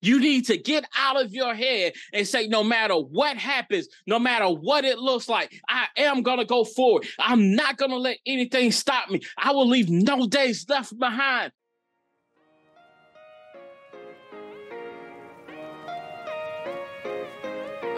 You 0.00 0.20
need 0.20 0.46
to 0.46 0.56
get 0.56 0.84
out 0.96 1.20
of 1.20 1.32
your 1.32 1.54
head 1.54 1.94
and 2.12 2.26
say, 2.26 2.46
no 2.46 2.62
matter 2.62 2.94
what 2.94 3.36
happens, 3.36 3.88
no 4.06 4.18
matter 4.18 4.48
what 4.48 4.84
it 4.84 4.98
looks 4.98 5.28
like, 5.28 5.52
I 5.68 5.86
am 5.96 6.22
going 6.22 6.38
to 6.38 6.44
go 6.44 6.64
forward. 6.64 7.06
I'm 7.18 7.54
not 7.54 7.76
going 7.76 7.90
to 7.90 7.98
let 7.98 8.18
anything 8.24 8.70
stop 8.70 9.10
me. 9.10 9.20
I 9.36 9.50
will 9.52 9.68
leave 9.68 9.90
no 9.90 10.26
days 10.26 10.64
left 10.68 10.96
behind. 10.98 11.52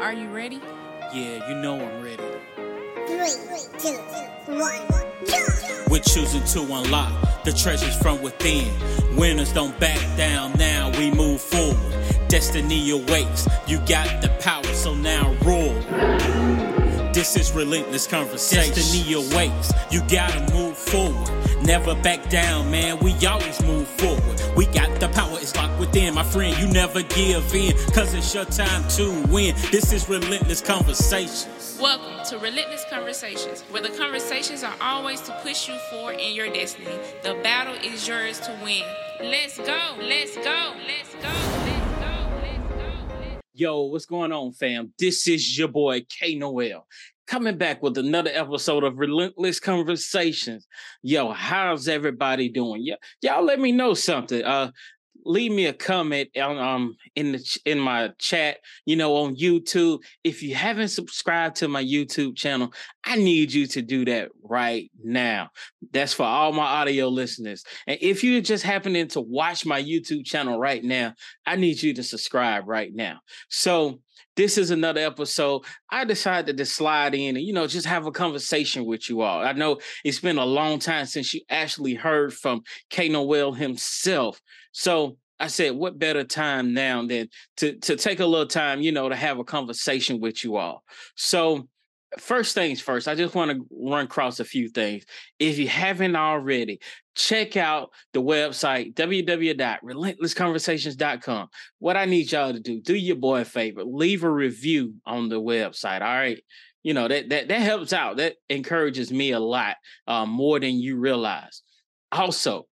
Are 0.01 0.15
you 0.15 0.29
ready? 0.29 0.61
Yeah, 1.13 1.49
you 1.49 1.57
know 1.57 1.75
I'm 1.75 2.03
ready. 2.03 2.23
Three, 3.11 3.27
two, 3.81 3.99
one, 4.57 4.87
jump! 5.27 5.91
We're 5.91 5.99
choosing 5.99 6.45
to 6.45 6.61
unlock 6.61 7.43
the 7.43 7.53
treasures 7.53 7.97
from 7.97 8.23
within. 8.23 8.73
Winners 9.17 9.53
don't 9.53 9.77
back 9.81 9.99
down 10.17 10.53
now, 10.53 10.93
we 10.97 11.11
move 11.11 11.41
forward. 11.41 11.77
Destiny 12.29 12.89
awaits, 12.91 13.49
you 13.67 13.79
got 13.79 14.23
the 14.23 14.29
power, 14.41 14.63
so 14.75 14.95
now 14.95 15.35
roar. 15.45 15.75
This 17.13 17.37
is 17.37 17.51
relentless 17.51 18.07
conversation. 18.07 18.75
Destiny 18.75 19.15
awaits, 19.15 19.73
you 19.91 20.03
gotta 20.09 20.55
move 20.55 20.77
forward. 20.77 21.29
Never 21.65 21.97
back 21.97 22.31
down, 22.31 22.71
man, 22.71 23.01
we 23.01 23.13
always 23.27 23.61
move 23.65 23.89
forward. 23.89 24.41
We 24.57 24.67
got 24.67 25.01
the 25.01 25.09
power, 25.09 25.37
it's 25.41 25.57
locked 25.57 25.81
within. 25.81 26.15
My 26.15 26.23
friend, 26.23 26.57
you 26.59 26.69
never 26.69 27.03
give 27.03 27.53
in, 27.57 27.73
cause 27.93 28.15
it's 28.15 28.33
your 28.33 28.45
time 28.45 28.87
to 28.91 29.11
win. 29.29 29.57
This 29.73 29.93
is 29.93 30.09
relentless 30.09 30.61
conversations. 30.61 31.60
Welcome 31.81 32.23
to 32.27 32.39
Relentless 32.39 32.85
Conversations, 32.91 33.63
where 33.71 33.81
the 33.81 33.89
conversations 33.89 34.63
are 34.63 34.75
always 34.83 35.23
to 35.23 35.33
push 35.43 35.67
you 35.67 35.79
forward 35.91 36.21
in 36.21 36.35
your 36.35 36.53
destiny. 36.53 36.95
The 37.23 37.41
battle 37.43 37.73
is 37.73 38.07
yours 38.07 38.39
to 38.41 38.51
win. 38.63 38.83
Let's 39.19 39.57
go, 39.57 39.97
let's 39.99 40.37
go, 40.37 40.75
let's 40.87 41.15
go, 41.15 41.23
let's 41.23 41.95
go, 41.99 42.41
let's 42.43 42.69
go. 42.75 43.41
Yo, 43.55 43.85
what's 43.85 44.05
going 44.05 44.31
on, 44.31 44.53
fam? 44.53 44.93
This 44.99 45.27
is 45.27 45.57
your 45.57 45.69
boy 45.69 46.05
K 46.07 46.35
Noel 46.35 46.87
coming 47.27 47.57
back 47.57 47.83
with 47.83 47.97
another 47.97 48.31
episode 48.35 48.85
of 48.85 48.99
Relentless 48.99 49.59
Conversations. 49.59 50.67
Yo, 51.01 51.33
how's 51.33 51.89
everybody 51.89 52.51
doing? 52.51 52.95
Y'all 53.23 53.45
let 53.45 53.59
me 53.59 53.73
know 53.73 53.95
something. 53.95 54.45
Uh 54.45 54.73
leave 55.25 55.53
me 55.53 55.67
a 55.67 55.73
comment 55.73 56.29
on 56.37 56.59
um 56.59 56.97
in 57.17 57.33
the 57.33 57.59
in 57.65 57.79
my 57.79 58.11
chat 58.19 58.59
you 58.85 58.97
know 58.97 59.17
on 59.17 59.37
youtube. 59.37 60.01
If 60.25 60.43
you 60.43 60.55
haven't 60.55 60.89
subscribed 60.89 61.57
to 61.57 61.69
my 61.69 61.85
youtube 61.85 62.37
channel 62.37 62.73
i 63.05 63.17
need 63.17 63.53
you 63.53 63.67
to 63.69 63.83
do 63.83 64.05
that 64.07 64.31
right 64.43 64.91
now. 65.03 65.51
That's 65.93 66.13
for 66.13 66.25
all 66.25 66.53
my 66.53 66.65
audio 66.65 67.09
listeners. 67.09 67.65
And 67.87 67.99
if 68.01 68.23
you're 68.23 68.41
just 68.41 68.65
happening 68.65 69.09
to 69.09 69.21
watch 69.21 69.65
my 69.65 69.83
youtube 69.83 70.25
channel 70.25 70.59
right 70.59 70.83
now 70.83 71.15
i 71.47 71.57
need 71.57 71.83
you 71.83 71.95
to 71.95 72.03
subscribe 72.03 72.69
right 72.69 72.95
now. 72.95 73.21
So 73.49 74.01
this 74.41 74.57
is 74.57 74.71
another 74.71 75.03
episode. 75.03 75.63
I 75.91 76.07
decided 76.07 76.57
to 76.57 76.65
slide 76.65 77.15
in 77.15 77.37
and, 77.37 77.45
you 77.45 77.53
know, 77.53 77.67
just 77.67 77.85
have 77.85 78.07
a 78.07 78.11
conversation 78.11 78.87
with 78.87 79.11
you 79.11 79.21
all. 79.21 79.45
I 79.45 79.53
know 79.53 79.81
it's 80.03 80.21
been 80.21 80.39
a 80.39 80.47
long 80.47 80.79
time 80.79 81.05
since 81.05 81.35
you 81.35 81.43
actually 81.51 81.93
heard 81.93 82.33
from 82.33 82.63
K 82.89 83.11
Noel 83.11 83.53
himself. 83.53 84.41
So 84.73 85.19
I 85.39 85.49
said, 85.49 85.75
what 85.75 85.99
better 85.99 86.25
time 86.25 86.73
now 86.73 87.07
than 87.07 87.29
to, 87.59 87.75
to 87.81 87.97
take 87.97 88.21
a 88.21 88.25
little 88.25 88.47
time, 88.47 88.81
you 88.81 88.93
know, 88.93 89.11
to 89.11 89.15
have 89.15 89.39
a 89.39 89.45
conversation 89.45 90.21
with 90.21 90.43
you 90.43 90.57
all. 90.57 90.85
So 91.17 91.69
first 92.19 92.55
things 92.55 92.81
first, 92.81 93.09
I 93.09 93.15
just 93.15 93.35
want 93.35 93.51
to 93.51 93.67
run 93.71 94.05
across 94.05 94.39
a 94.41 94.45
few 94.45 94.69
things. 94.69 95.05
If 95.39 95.59
you 95.59 95.69
haven't 95.69 96.17
already, 96.17 96.81
check 97.15 97.57
out 97.57 97.91
the 98.13 98.21
website 98.23 98.95
www.relentlessconversations.com. 98.95 101.49
What 101.79 101.97
I 101.97 102.05
need 102.07 102.33
y'all 102.33 102.53
to 102.53 102.61
do, 102.61 102.81
do 102.81 102.97
your 102.97 103.17
boy 103.17 103.43
a 103.43 103.45
favor, 103.45 103.85
leave 103.85 104.25
a 104.25 104.31
review 104.31 104.95
on 105.07 105.29
the 105.29 105.41
website. 105.41 106.03
All 106.03 106.15
right. 106.15 106.43
You 106.83 106.95
know, 106.95 107.09
that 107.09 107.29
that 107.29 107.49
that 107.49 107.61
helps 107.61 107.93
out. 107.93 108.17
That 108.17 108.37
encourages 108.49 109.13
me 109.13 109.33
a 109.33 109.41
lot, 109.41 109.77
uh, 110.07 110.25
more 110.25 110.59
than 110.59 110.77
you 110.77 110.97
realize. 110.97 111.61
Also, 112.11 112.69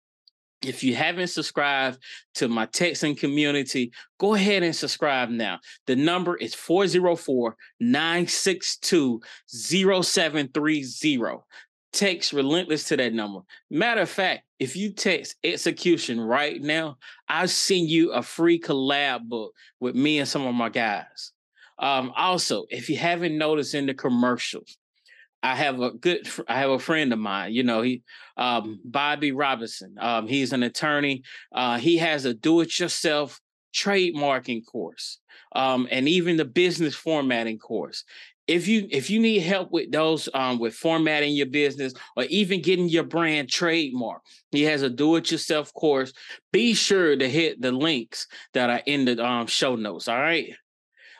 if 0.67 0.83
you 0.83 0.95
haven't 0.95 1.29
subscribed 1.29 1.99
to 2.35 2.49
my 2.49 2.67
texting 2.67 3.19
community, 3.19 3.93
go 4.19 4.35
ahead 4.35 4.63
and 4.63 4.75
subscribe 4.75 5.29
now. 5.31 5.61
The 5.87 5.97
number 5.97 6.37
is 6.37 6.55
404 6.55 7.57
962 7.81 9.21
0730. 9.49 11.39
Text 11.93 12.33
relentless 12.33 12.89
to 12.89 12.97
that 12.97 13.13
number. 13.13 13.41
Matter 13.71 14.01
of 14.01 14.11
fact, 14.11 14.43
if 14.59 14.75
you 14.75 14.93
text 14.93 15.37
execution 15.45 16.21
right 16.21 16.61
now, 16.61 16.97
I'll 17.29 17.47
send 17.47 17.89
you 17.89 18.13
a 18.13 18.23
free 18.23 18.59
collab 18.59 19.29
book 19.29 19.53
with 19.79 19.95
me 19.95 20.19
and 20.19 20.29
some 20.29 20.47
of 20.47 20.55
my 20.55 20.71
guys. 20.71 21.33
Um, 21.79 22.13
also, 22.17 22.67
if 22.71 22.89
you 22.89 22.97
haven't 22.97 23.37
noticed 23.37 23.75
in 23.75 23.87
the 23.87 23.95
commercials, 23.95 24.77
I 25.45 25.55
have 25.55 25.79
a 25.79 25.91
good 25.91 26.27
I 26.49 26.59
have 26.59 26.71
a 26.71 26.79
friend 26.79 27.13
of 27.13 27.19
mine, 27.19 27.53
you 27.53 27.65
know, 27.65 27.83
he 27.83 28.03
um, 28.39 28.81
Bobby 28.83 29.31
Robinson. 29.31 29.95
Um, 30.01 30.27
he's 30.27 30.55
an 30.55 30.63
attorney. 30.63 31.23
Uh, 31.55 31.77
he 31.79 31.99
has 31.99 32.25
a 32.25 32.33
do-it-yourself 32.33 33.39
trademarking 33.75 34.63
course. 34.65 35.21
Um, 35.55 35.87
and 35.91 36.09
even 36.09 36.39
the 36.39 36.47
business 36.47 36.95
formation 36.95 37.59
course. 37.59 38.05
If 38.47 38.69
you 38.69 38.89
if 38.91 39.11
you 39.11 39.21
need 39.21 39.41
help 39.41 39.71
with 39.71 39.93
those 39.93 40.29
um, 40.35 40.59
with 40.59 40.75
formatting 40.75 41.35
your 41.35 41.47
business 41.47 41.93
or 42.17 42.25
even 42.25 42.63
getting 42.63 42.89
your 42.89 43.05
brand 43.05 43.49
trademark, 43.51 44.23
he 44.51 44.63
has 44.63 44.83
a 44.83 44.91
do-it-yourself 44.91 45.73
course. 45.75 46.13
Be 46.53 46.75
sure 46.75 47.17
to 47.17 47.29
hit 47.29 47.61
the 47.61 47.73
links 47.73 48.27
that 48.55 48.71
are 48.71 48.83
in 48.87 49.05
the 49.05 49.25
um, 49.25 49.47
show 49.47 49.77
notes. 49.77 50.09
All 50.09 50.19
right. 50.19 50.55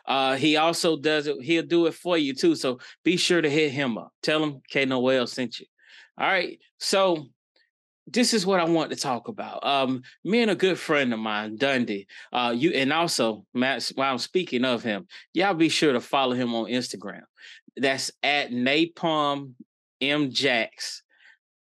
Uh, 0.07 0.35
he 0.35 0.57
also 0.57 0.97
does 0.97 1.27
it. 1.27 1.41
He'll 1.41 1.63
do 1.63 1.87
it 1.87 1.93
for 1.93 2.17
you 2.17 2.33
too. 2.33 2.55
So 2.55 2.79
be 3.03 3.17
sure 3.17 3.41
to 3.41 3.49
hit 3.49 3.71
him 3.71 3.97
up. 3.97 4.11
Tell 4.21 4.43
him 4.43 4.61
K 4.69 4.85
Noel 4.85 5.27
sent 5.27 5.59
you. 5.59 5.65
All 6.17 6.27
right. 6.27 6.59
So 6.79 7.27
this 8.07 8.33
is 8.33 8.45
what 8.45 8.59
I 8.59 8.65
want 8.65 8.91
to 8.91 8.95
talk 8.95 9.27
about. 9.27 9.65
Um, 9.65 10.03
me 10.23 10.41
and 10.41 10.51
a 10.51 10.55
good 10.55 10.77
friend 10.77 11.11
of 11.11 11.19
mine, 11.19 11.57
Dundee. 11.57 12.07
Uh, 12.31 12.53
you 12.55 12.71
and 12.71 12.93
also 12.93 13.45
Matt. 13.53 13.91
While 13.95 14.11
I'm 14.11 14.19
speaking 14.19 14.63
of 14.63 14.83
him, 14.83 15.07
y'all 15.33 15.53
be 15.53 15.69
sure 15.69 15.93
to 15.93 15.99
follow 15.99 16.33
him 16.33 16.53
on 16.53 16.65
Instagram. 16.65 17.23
That's 17.75 18.11
at 18.21 18.51
Napalm 18.51 19.53
M 20.01 20.31
Jacks 20.31 21.03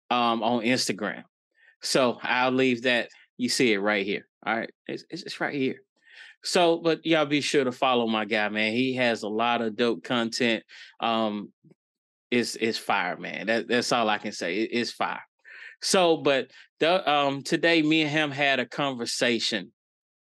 um, 0.09 0.41
on 0.41 0.63
Instagram. 0.63 1.23
So 1.81 2.17
I'll 2.21 2.51
leave 2.51 2.83
that. 2.83 3.09
You 3.37 3.49
see 3.49 3.73
it 3.73 3.79
right 3.79 4.05
here. 4.05 4.27
All 4.45 4.57
right, 4.57 4.71
it's, 4.87 5.05
it's 5.09 5.39
right 5.39 5.53
here. 5.53 5.81
So, 6.43 6.77
but 6.77 7.05
y'all 7.05 7.25
be 7.25 7.41
sure 7.41 7.63
to 7.63 7.71
follow 7.71 8.07
my 8.07 8.25
guy, 8.25 8.49
man. 8.49 8.73
He 8.73 8.95
has 8.95 9.23
a 9.23 9.29
lot 9.29 9.61
of 9.61 9.75
dope 9.75 10.03
content. 10.03 10.63
Um, 10.99 11.51
it's 12.31 12.55
it's 12.55 12.77
fire, 12.77 13.17
man. 13.17 13.47
That, 13.47 13.67
that's 13.67 13.91
all 13.91 14.09
I 14.09 14.17
can 14.17 14.31
say. 14.31 14.57
It, 14.57 14.69
it's 14.71 14.91
fire. 14.91 15.21
So, 15.81 16.17
but 16.17 16.49
the 16.79 17.09
um 17.09 17.43
today 17.43 17.81
me 17.81 18.01
and 18.01 18.09
him 18.09 18.31
had 18.31 18.59
a 18.59 18.65
conversation, 18.65 19.71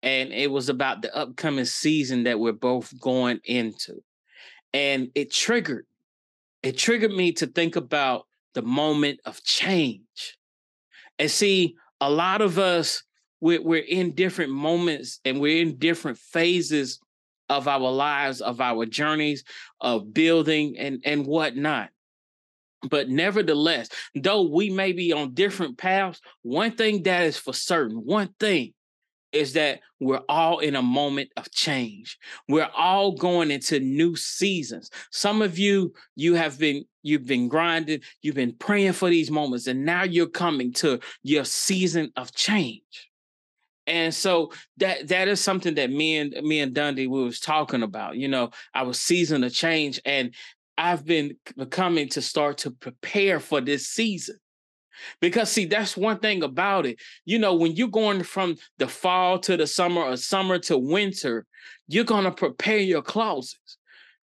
and 0.03 0.33
it 0.33 0.51
was 0.51 0.69
about 0.69 1.03
the 1.03 1.15
upcoming 1.15 1.65
season 1.65 2.25
that 2.25 2.39
we're 2.39 2.53
both 2.53 2.99
going 3.01 3.41
into. 3.45 4.03
And 4.73 5.09
it 5.15 5.33
triggered, 5.33 5.87
it 6.63 6.79
triggered 6.79 7.13
me 7.13 7.33
to 7.33 7.47
think 7.47 7.77
about 7.77 8.27
the 8.55 8.63
moment 8.63 9.21
of 9.25 9.43
change. 9.43 10.37
And 11.19 11.31
see, 11.31 11.77
a 12.01 12.11
lot 12.11 12.43
of 12.43 12.59
us 12.59 13.03
we're, 13.41 13.63
we're 13.63 13.85
in 13.85 14.15
different 14.15 14.53
moments 14.53 15.21
and 15.25 15.41
we're 15.41 15.63
in 15.63 15.79
different 15.79 16.19
phases 16.19 17.01
of 17.49 17.69
our 17.69 17.91
lives, 17.91 18.41
of 18.41 18.61
our 18.61 18.87
journeys, 18.87 19.45
of 19.81 20.13
building 20.13 20.77
and, 20.79 21.01
and 21.05 21.27
whatnot. 21.27 21.91
But 22.89 23.09
nevertheless, 23.09 23.89
though 24.15 24.43
we 24.43 24.71
may 24.71 24.93
be 24.93 25.13
on 25.13 25.35
different 25.35 25.79
paths, 25.79 26.21
one 26.43 26.73
thing 26.73 27.03
that 27.05 27.25
is 27.25 27.37
for 27.37 27.53
certain, 27.53 27.97
one 27.97 28.35
thing 28.39 28.75
is 29.33 29.53
that 29.55 29.81
we're 30.01 30.23
all 30.29 30.61
in 30.61 30.77
a 30.77 30.83
moment 30.83 31.31
of 31.37 31.51
change. 31.51 32.19
We're 32.49 32.71
all 32.77 33.13
going 33.13 33.51
into 33.51 33.81
new 33.81 34.17
seasons. 34.17 34.91
Some 35.11 35.43
of 35.43 35.59
you, 35.59 35.93
you 36.15 36.35
have 36.35 36.59
been 36.59 36.85
you've 37.03 37.27
been 37.27 37.49
grinding, 37.49 38.01
you've 38.23 38.35
been 38.35 38.55
praying 38.59 38.93
for 38.93 39.09
these 39.09 39.31
moments, 39.31 39.67
and 39.67 39.85
now 39.85 40.05
you're 40.05 40.27
coming 40.27 40.73
to 40.75 41.01
your 41.23 41.45
season 41.45 42.13
of 42.17 42.35
change. 42.35 43.06
And 43.87 44.13
so 44.13 44.53
that 44.79 45.09
that 45.09 45.29
is 45.29 45.41
something 45.41 45.75
that 45.75 45.91
me 45.91 46.19
and 46.19 46.35
me 46.43 46.61
and 46.61 46.75
Dundee 46.75 47.07
we 47.07 47.23
was 47.23 47.41
talking 47.41 47.83
about. 47.83 48.17
You 48.17 48.29
know, 48.29 48.51
I 48.75 48.83
was 48.83 49.01
season 49.01 49.45
of 49.45 49.53
change, 49.53 50.01
and 50.05 50.35
I've 50.77 51.05
been 51.05 51.37
becoming 51.57 52.09
to 52.11 52.23
start 52.23 52.59
to 52.59 52.71
prepare 52.71 53.41
for 53.41 53.61
this 53.61 53.89
season. 53.89 54.37
Because 55.21 55.51
see, 55.51 55.67
that's 55.67 55.97
one 55.97 56.19
thing 56.19 56.43
about 56.43 56.87
it. 56.87 56.99
You 57.25 57.39
know, 57.39 57.55
when 57.55 57.77
you're 57.77 57.89
going 57.89 58.23
from 58.23 58.57
the 58.79 58.89
fall 58.89 59.39
to 59.41 59.57
the 59.57 59.67
summer 59.67 60.03
or 60.03 60.17
summer 60.17 60.59
to 60.61 60.79
winter, 60.79 61.47
you're 61.87 62.05
gonna 62.05 62.33
prepare 62.33 62.79
your 62.79 63.03
closets. 63.03 63.79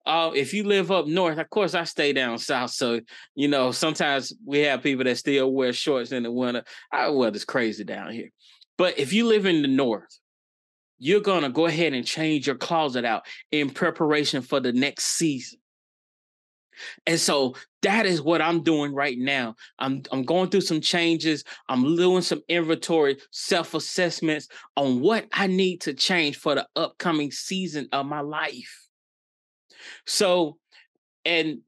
Uh, 0.05 0.31
if 0.35 0.53
you 0.53 0.65
live 0.65 0.91
up 0.91 1.07
north, 1.07 1.37
of 1.37 1.49
course, 1.49 1.73
I 1.73 1.85
stay 1.85 2.11
down 2.11 2.37
south. 2.37 2.71
So, 2.71 2.99
you 3.35 3.47
know, 3.47 3.71
sometimes 3.71 4.33
we 4.45 4.59
have 4.59 4.83
people 4.83 5.05
that 5.05 5.17
still 5.17 5.51
wear 5.53 5.71
shorts 5.71 6.11
in 6.11 6.23
the 6.23 6.31
winter. 6.31 6.63
Our 6.91 7.15
weather's 7.15 7.45
crazy 7.45 7.85
down 7.85 8.11
here. 8.11 8.29
But 8.77 8.97
if 8.97 9.13
you 9.13 9.25
live 9.25 9.45
in 9.45 9.61
the 9.61 9.67
north, 9.67 10.19
you're 10.97 11.21
going 11.21 11.43
to 11.43 11.49
go 11.49 11.65
ahead 11.65 11.93
and 11.93 12.05
change 12.05 12.47
your 12.47 12.55
closet 12.55 13.05
out 13.05 13.25
in 13.51 13.69
preparation 13.69 14.41
for 14.41 14.59
the 14.59 14.71
next 14.71 15.05
season. 15.05 15.59
And 17.05 17.19
so 17.19 17.55
that 17.81 18.05
is 18.05 18.21
what 18.21 18.41
I'm 18.41 18.63
doing 18.63 18.93
right 18.93 19.17
now. 19.17 19.55
I'm 19.77 20.01
I'm 20.11 20.23
going 20.23 20.49
through 20.49 20.61
some 20.61 20.81
changes. 20.81 21.43
I'm 21.69 21.95
doing 21.95 22.21
some 22.21 22.41
inventory, 22.47 23.17
self-assessments 23.31 24.47
on 24.75 24.99
what 24.99 25.27
I 25.31 25.47
need 25.47 25.81
to 25.81 25.93
change 25.93 26.37
for 26.37 26.55
the 26.55 26.67
upcoming 26.75 27.31
season 27.31 27.89
of 27.91 28.05
my 28.05 28.21
life. 28.21 28.87
So 30.07 30.57
and 31.25 31.59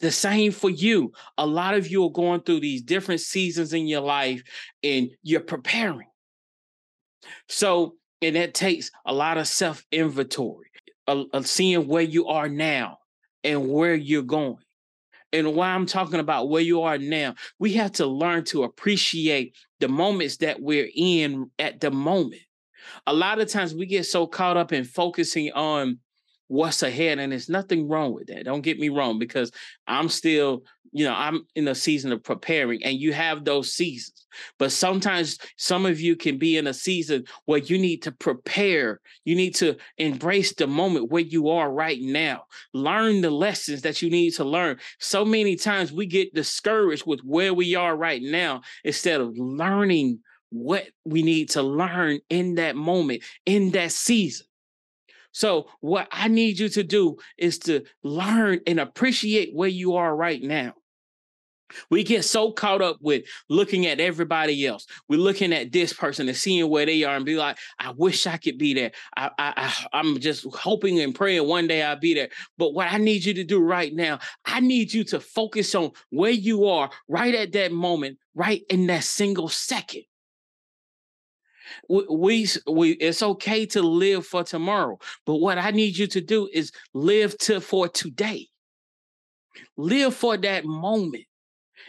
the 0.00 0.10
same 0.10 0.52
for 0.52 0.70
you. 0.70 1.12
A 1.38 1.46
lot 1.46 1.74
of 1.74 1.88
you 1.88 2.04
are 2.04 2.10
going 2.10 2.40
through 2.40 2.60
these 2.60 2.82
different 2.82 3.20
seasons 3.20 3.72
in 3.72 3.86
your 3.86 4.02
life 4.02 4.42
and 4.82 5.10
you're 5.22 5.40
preparing. 5.40 6.08
So, 7.48 7.96
and 8.20 8.36
that 8.36 8.54
takes 8.54 8.90
a 9.04 9.12
lot 9.12 9.38
of 9.38 9.48
self 9.48 9.84
inventory, 9.90 10.68
uh, 11.08 11.24
of 11.32 11.46
seeing 11.46 11.88
where 11.88 12.02
you 12.02 12.26
are 12.28 12.48
now 12.48 12.98
and 13.44 13.68
where 13.68 13.94
you're 13.94 14.22
going. 14.22 14.58
And 15.32 15.54
why 15.54 15.68
I'm 15.68 15.86
talking 15.86 16.20
about 16.20 16.50
where 16.50 16.62
you 16.62 16.82
are 16.82 16.98
now, 16.98 17.34
we 17.58 17.72
have 17.74 17.92
to 17.92 18.06
learn 18.06 18.44
to 18.46 18.64
appreciate 18.64 19.56
the 19.80 19.88
moments 19.88 20.36
that 20.38 20.60
we're 20.60 20.90
in 20.94 21.50
at 21.58 21.80
the 21.80 21.90
moment. 21.90 22.42
A 23.06 23.14
lot 23.14 23.40
of 23.40 23.48
times 23.48 23.74
we 23.74 23.86
get 23.86 24.04
so 24.04 24.26
caught 24.26 24.58
up 24.58 24.72
in 24.72 24.84
focusing 24.84 25.50
on 25.52 25.98
what's 26.48 26.82
ahead. 26.82 27.18
And 27.18 27.32
there's 27.32 27.48
nothing 27.48 27.88
wrong 27.88 28.12
with 28.12 28.26
that. 28.26 28.44
Don't 28.44 28.60
get 28.60 28.78
me 28.78 28.90
wrong, 28.90 29.18
because 29.18 29.50
I'm 29.86 30.10
still, 30.10 30.64
you 30.92 31.04
know, 31.06 31.14
I'm 31.14 31.46
in 31.54 31.68
a 31.68 31.74
season 31.74 32.12
of 32.12 32.22
preparing 32.22 32.84
and 32.84 32.98
you 32.98 33.12
have 33.14 33.44
those 33.44 33.72
seasons. 33.72 34.26
But 34.58 34.72
sometimes 34.72 35.38
some 35.56 35.86
of 35.86 36.00
you 36.00 36.16
can 36.16 36.38
be 36.38 36.56
in 36.58 36.66
a 36.66 36.74
season 36.74 37.24
where 37.46 37.58
you 37.58 37.78
need 37.78 38.02
to 38.02 38.12
prepare. 38.12 39.00
You 39.24 39.34
need 39.34 39.54
to 39.56 39.76
embrace 39.96 40.54
the 40.54 40.66
moment 40.66 41.10
where 41.10 41.22
you 41.22 41.48
are 41.48 41.72
right 41.72 42.00
now. 42.00 42.44
Learn 42.74 43.22
the 43.22 43.30
lessons 43.30 43.82
that 43.82 44.02
you 44.02 44.10
need 44.10 44.32
to 44.34 44.44
learn. 44.44 44.78
So 45.00 45.24
many 45.24 45.56
times 45.56 45.92
we 45.92 46.06
get 46.06 46.34
discouraged 46.34 47.06
with 47.06 47.20
where 47.20 47.54
we 47.54 47.74
are 47.74 47.96
right 47.96 48.22
now 48.22 48.60
instead 48.84 49.20
of 49.20 49.36
learning 49.36 50.20
what 50.50 50.86
we 51.06 51.22
need 51.22 51.48
to 51.50 51.62
learn 51.62 52.20
in 52.28 52.56
that 52.56 52.76
moment, 52.76 53.22
in 53.46 53.70
that 53.70 53.92
season. 53.92 54.46
So, 55.32 55.68
what 55.80 56.08
I 56.12 56.28
need 56.28 56.58
you 56.58 56.68
to 56.68 56.82
do 56.84 57.16
is 57.38 57.58
to 57.60 57.84
learn 58.02 58.60
and 58.66 58.78
appreciate 58.78 59.54
where 59.54 59.68
you 59.68 59.94
are 59.96 60.14
right 60.14 60.42
now. 60.42 60.74
We 61.90 62.04
get 62.04 62.24
so 62.24 62.52
caught 62.52 62.82
up 62.82 62.98
with 63.00 63.24
looking 63.48 63.86
at 63.86 64.00
everybody 64.00 64.66
else. 64.66 64.86
We're 65.08 65.20
looking 65.20 65.52
at 65.52 65.72
this 65.72 65.92
person 65.92 66.28
and 66.28 66.36
seeing 66.36 66.68
where 66.68 66.86
they 66.86 67.04
are 67.04 67.16
and 67.16 67.24
be 67.24 67.36
like, 67.36 67.58
I 67.78 67.90
wish 67.90 68.26
I 68.26 68.36
could 68.36 68.58
be 68.58 68.74
there. 68.74 68.92
I, 69.16 69.30
I, 69.38 69.74
I, 69.92 70.00
am 70.00 70.18
just 70.18 70.46
hoping 70.54 71.00
and 71.00 71.14
praying 71.14 71.46
one 71.46 71.66
day 71.66 71.82
I'll 71.82 71.96
be 71.96 72.14
there. 72.14 72.28
But 72.58 72.74
what 72.74 72.92
I 72.92 72.98
need 72.98 73.24
you 73.24 73.34
to 73.34 73.44
do 73.44 73.60
right 73.60 73.94
now, 73.94 74.18
I 74.44 74.60
need 74.60 74.92
you 74.92 75.04
to 75.04 75.20
focus 75.20 75.74
on 75.74 75.92
where 76.10 76.30
you 76.30 76.66
are 76.66 76.90
right 77.08 77.34
at 77.34 77.52
that 77.52 77.72
moment, 77.72 78.18
right 78.34 78.62
in 78.68 78.86
that 78.86 79.04
single 79.04 79.48
second 79.48 80.02
we, 81.88 82.48
we 82.70 82.90
it's 82.92 83.22
okay 83.22 83.66
to 83.66 83.82
live 83.82 84.26
for 84.26 84.44
tomorrow 84.44 84.98
but 85.26 85.36
what 85.36 85.58
i 85.58 85.70
need 85.70 85.96
you 85.96 86.06
to 86.06 86.20
do 86.20 86.48
is 86.52 86.72
live 86.94 87.36
to 87.38 87.60
for 87.60 87.88
today 87.88 88.46
live 89.76 90.14
for 90.14 90.36
that 90.36 90.64
moment 90.64 91.24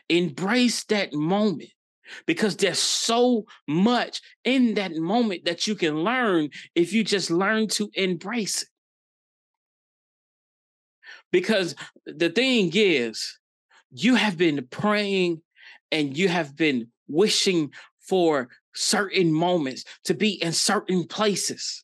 embrace 0.09 0.83
that 0.85 1.13
moment 1.13 1.69
because 2.25 2.57
there's 2.57 2.79
so 2.79 3.45
much 3.67 4.21
in 4.43 4.73
that 4.73 4.95
moment 4.95 5.45
that 5.45 5.67
you 5.67 5.75
can 5.75 6.03
learn 6.03 6.49
if 6.75 6.93
you 6.93 7.03
just 7.03 7.31
learn 7.31 7.67
to 7.67 7.89
embrace 7.93 8.61
it 8.61 8.67
because 11.33 11.75
the 12.05 12.29
thing 12.29 12.71
is 12.73 13.39
you 13.91 14.15
have 14.15 14.37
been 14.37 14.65
praying 14.69 15.41
and 15.91 16.17
you 16.17 16.29
have 16.29 16.55
been 16.55 16.87
wishing 17.07 17.71
for 17.99 18.47
certain 18.73 19.33
moments, 19.33 19.83
to 20.05 20.13
be 20.13 20.41
in 20.43 20.51
certain 20.53 21.05
places. 21.05 21.83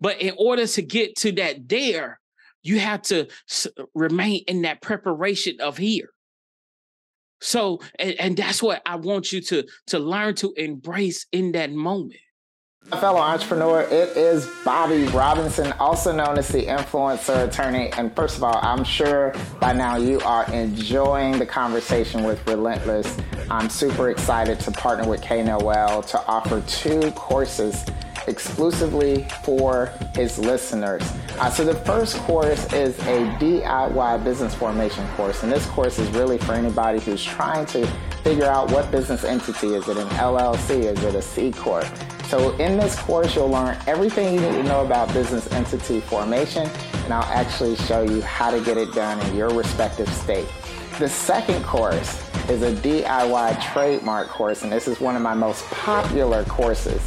But 0.00 0.20
in 0.20 0.34
order 0.38 0.66
to 0.66 0.82
get 0.82 1.16
to 1.16 1.32
that 1.32 1.68
there, 1.68 2.20
you 2.62 2.78
have 2.78 3.02
to 3.02 3.28
remain 3.94 4.44
in 4.46 4.62
that 4.62 4.82
preparation 4.82 5.60
of 5.60 5.76
here. 5.76 6.10
So, 7.40 7.80
and, 7.98 8.14
and 8.18 8.36
that's 8.36 8.62
what 8.62 8.82
I 8.84 8.96
want 8.96 9.32
you 9.32 9.40
to 9.42 9.64
to 9.88 9.98
learn 9.98 10.34
to 10.36 10.52
embrace 10.56 11.26
in 11.32 11.52
that 11.52 11.72
moment. 11.72 12.20
My 12.90 12.98
Fellow 12.98 13.20
entrepreneur, 13.20 13.82
it 13.82 14.16
is 14.16 14.48
Bobby 14.64 15.04
Robinson, 15.08 15.72
also 15.72 16.10
known 16.10 16.38
as 16.38 16.48
the 16.48 16.62
influencer 16.62 17.46
attorney. 17.46 17.90
And 17.92 18.14
first 18.16 18.38
of 18.38 18.44
all, 18.44 18.58
I'm 18.62 18.82
sure 18.82 19.34
by 19.60 19.74
now 19.74 19.96
you 19.96 20.20
are 20.20 20.50
enjoying 20.54 21.38
the 21.38 21.44
conversation 21.44 22.22
with 22.22 22.46
Relentless. 22.46 23.14
I'm 23.50 23.68
super 23.68 24.08
excited 24.08 24.58
to 24.60 24.70
partner 24.70 25.06
with 25.06 25.20
K 25.20 25.42
Noel 25.42 26.02
to 26.04 26.26
offer 26.26 26.62
two 26.62 27.10
courses 27.10 27.84
exclusively 28.28 29.26
for 29.42 29.86
his 30.14 30.38
listeners. 30.38 31.02
Uh, 31.38 31.50
so 31.50 31.64
the 31.64 31.74
first 31.74 32.16
course 32.18 32.72
is 32.72 32.96
a 33.00 33.26
DIY 33.40 34.22
business 34.22 34.54
formation 34.54 35.06
course, 35.16 35.42
and 35.42 35.50
this 35.50 35.66
course 35.66 35.98
is 35.98 36.08
really 36.10 36.38
for 36.38 36.52
anybody 36.52 37.00
who's 37.00 37.24
trying 37.24 37.66
to 37.66 37.86
figure 38.22 38.44
out 38.44 38.70
what 38.70 38.90
business 38.90 39.24
entity 39.24 39.74
is 39.74 39.88
it 39.88 39.96
an 39.96 40.08
LLC, 40.08 40.84
is 40.84 41.02
it 41.02 41.14
a 41.14 41.22
C 41.22 41.50
corp? 41.50 41.86
So 42.28 42.54
in 42.58 42.76
this 42.76 42.94
course, 42.98 43.34
you'll 43.34 43.48
learn 43.48 43.78
everything 43.86 44.34
you 44.34 44.40
need 44.40 44.52
to 44.52 44.62
know 44.64 44.84
about 44.84 45.12
business 45.14 45.50
entity 45.52 46.00
formation, 46.00 46.68
and 47.04 47.14
I'll 47.14 47.22
actually 47.22 47.76
show 47.76 48.02
you 48.02 48.20
how 48.20 48.50
to 48.50 48.60
get 48.60 48.76
it 48.76 48.92
done 48.92 49.18
in 49.26 49.34
your 49.34 49.48
respective 49.48 50.08
state. 50.10 50.46
The 50.98 51.08
second 51.08 51.64
course 51.64 52.22
is 52.50 52.62
a 52.62 52.74
DIY 52.74 53.62
trademark 53.72 54.28
course, 54.28 54.62
and 54.62 54.70
this 54.70 54.88
is 54.88 55.00
one 55.00 55.16
of 55.16 55.22
my 55.22 55.34
most 55.34 55.64
popular 55.66 56.44
courses. 56.44 57.00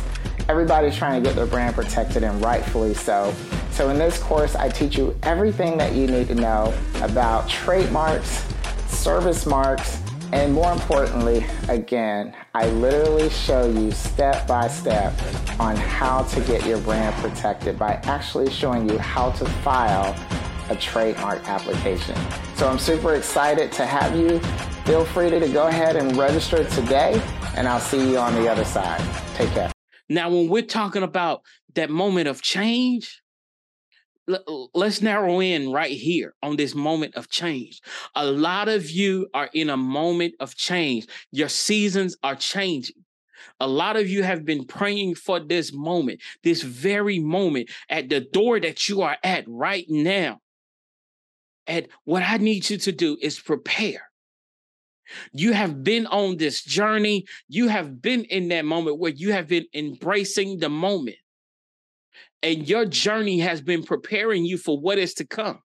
Everybody's 0.52 0.98
trying 0.98 1.24
to 1.24 1.26
get 1.26 1.34
their 1.38 1.46
brand 1.46 1.76
protected, 1.76 2.24
and 2.24 2.44
rightfully 2.44 2.94
so. 2.94 3.34
So, 3.72 3.88
in 3.88 3.98
this 3.98 4.22
course, 4.22 4.54
I 4.54 4.68
teach 4.68 4.98
you 4.98 5.18
everything 5.24 5.78
that 5.78 5.96
you 5.96 6.08
need 6.08 6.28
to 6.28 6.36
know 6.36 6.78
about 6.96 7.48
trademarks, 7.48 8.46
service 8.88 9.46
marks, 9.46 10.02
and 10.34 10.54
more 10.54 10.74
importantly, 10.74 11.46
again, 11.70 12.36
I 12.54 12.68
literally 12.68 13.30
show 13.30 13.66
you 13.72 13.92
step 13.92 14.46
by 14.46 14.68
step 14.68 15.14
on 15.58 15.78
how 15.78 16.24
to 16.24 16.42
get 16.42 16.66
your 16.66 16.80
brand 16.80 17.16
protected 17.24 17.80
by 17.80 18.02
actually 18.04 18.50
showing 18.50 18.90
you 18.90 18.98
how 18.98 19.32
to 19.32 19.46
file 19.64 20.14
a 20.70 20.76
trademark 20.76 21.48
application. 21.48 22.18
So 22.58 22.68
I'm 22.68 22.78
super 22.78 23.16
excited 23.16 23.72
to 23.72 23.86
have 23.86 24.18
you. 24.18 24.40
Feel 24.84 25.06
free 25.06 25.30
to 25.30 25.48
go 25.48 25.68
ahead 25.68 25.96
and 25.96 26.18
register 26.18 26.66
today, 26.66 27.22
and 27.56 27.70
I'll 27.70 27.80
see 27.80 28.12
you 28.12 28.18
on 28.18 28.36
the 28.36 28.52
other 28.52 28.66
side. 28.66 29.00
Take 29.36 29.50
care. 29.52 29.72
Now, 30.12 30.30
when 30.30 30.50
we're 30.50 30.64
talking 30.64 31.04
about 31.04 31.42
that 31.76 31.90
moment 31.90 32.28
of 32.28 32.42
change, 32.42 33.22
let's 34.74 35.02
narrow 35.02 35.40
in 35.40 35.72
right 35.72 35.94
here 35.94 36.36
on 36.44 36.58
this 36.58 36.76
moment 36.76 37.16
of 37.16 37.30
change. 37.30 37.80
A 38.14 38.26
lot 38.26 38.68
of 38.68 38.90
you 38.90 39.30
are 39.34 39.50
in 39.54 39.70
a 39.70 39.78
moment 39.78 40.34
of 40.42 40.54
change. 40.58 41.08
Your 41.32 41.48
seasons 41.48 42.18
are 42.24 42.36
changing. 42.36 42.98
A 43.62 43.68
lot 43.70 43.96
of 43.96 44.10
you 44.10 44.22
have 44.22 44.44
been 44.44 44.66
praying 44.66 45.16
for 45.16 45.40
this 45.40 45.72
moment, 45.72 46.20
this 46.44 46.62
very 46.62 47.20
moment 47.20 47.70
at 47.90 48.10
the 48.10 48.20
door 48.20 48.60
that 48.60 48.90
you 48.90 49.04
are 49.04 49.16
at 49.24 49.46
right 49.48 49.86
now. 49.88 50.40
And 51.68 51.88
what 52.04 52.22
I 52.22 52.36
need 52.36 52.70
you 52.70 52.78
to 52.80 52.92
do 52.92 53.18
is 53.22 53.40
prepare. 53.40 54.11
You 55.34 55.54
have 55.54 55.84
been 55.84 56.08
on 56.08 56.38
this 56.38 56.64
journey. 56.64 57.26
You 57.48 57.68
have 57.68 58.02
been 58.02 58.24
in 58.26 58.50
that 58.50 58.66
moment 58.66 59.00
where 59.00 59.12
you 59.12 59.32
have 59.32 59.48
been 59.48 59.66
embracing 59.74 60.60
the 60.60 60.70
moment 60.70 61.18
and 62.44 62.68
your 62.68 62.86
journey 62.86 63.40
has 63.40 63.62
been 63.62 63.84
preparing 63.84 64.46
you 64.46 64.58
for 64.58 64.80
what 64.80 64.98
is 64.98 65.14
to 65.16 65.26
come. 65.26 65.60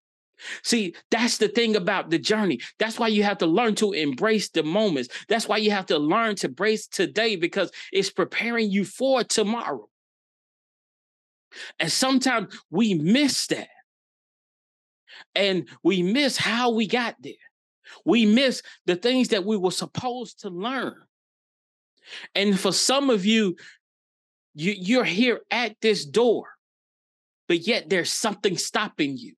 See, 0.62 0.94
that's 1.10 1.38
the 1.38 1.48
thing 1.48 1.76
about 1.76 2.10
the 2.10 2.18
journey. 2.18 2.60
That's 2.78 2.98
why 2.98 3.08
you 3.08 3.22
have 3.22 3.38
to 3.38 3.46
learn 3.46 3.74
to 3.76 3.92
embrace 3.92 4.50
the 4.50 4.62
moments. 4.62 5.08
That's 5.28 5.48
why 5.48 5.56
you 5.56 5.70
have 5.70 5.86
to 5.86 5.98
learn 5.98 6.36
to 6.36 6.48
embrace 6.48 6.86
today 6.86 7.36
because 7.36 7.70
it's 7.90 8.10
preparing 8.10 8.70
you 8.70 8.84
for 8.84 9.24
tomorrow. 9.24 9.88
And 11.78 11.90
sometimes 11.90 12.54
we 12.70 12.94
miss 12.94 13.46
that. 13.46 13.68
And 15.34 15.68
we 15.82 16.02
miss 16.02 16.36
how 16.36 16.70
we 16.70 16.86
got 16.86 17.16
there. 17.22 17.32
We 18.04 18.26
miss 18.26 18.62
the 18.86 18.96
things 18.96 19.28
that 19.28 19.44
we 19.44 19.56
were 19.56 19.70
supposed 19.70 20.40
to 20.40 20.50
learn. 20.50 20.96
And 22.34 22.58
for 22.58 22.72
some 22.72 23.10
of 23.10 23.26
you, 23.26 23.56
you 24.54 24.74
you're 24.76 25.04
here 25.04 25.40
at 25.50 25.76
this 25.80 26.04
door 26.04 26.56
but 27.48 27.66
yet 27.66 27.88
there's 27.88 28.10
something 28.10 28.56
stopping 28.56 29.16
you. 29.16 29.34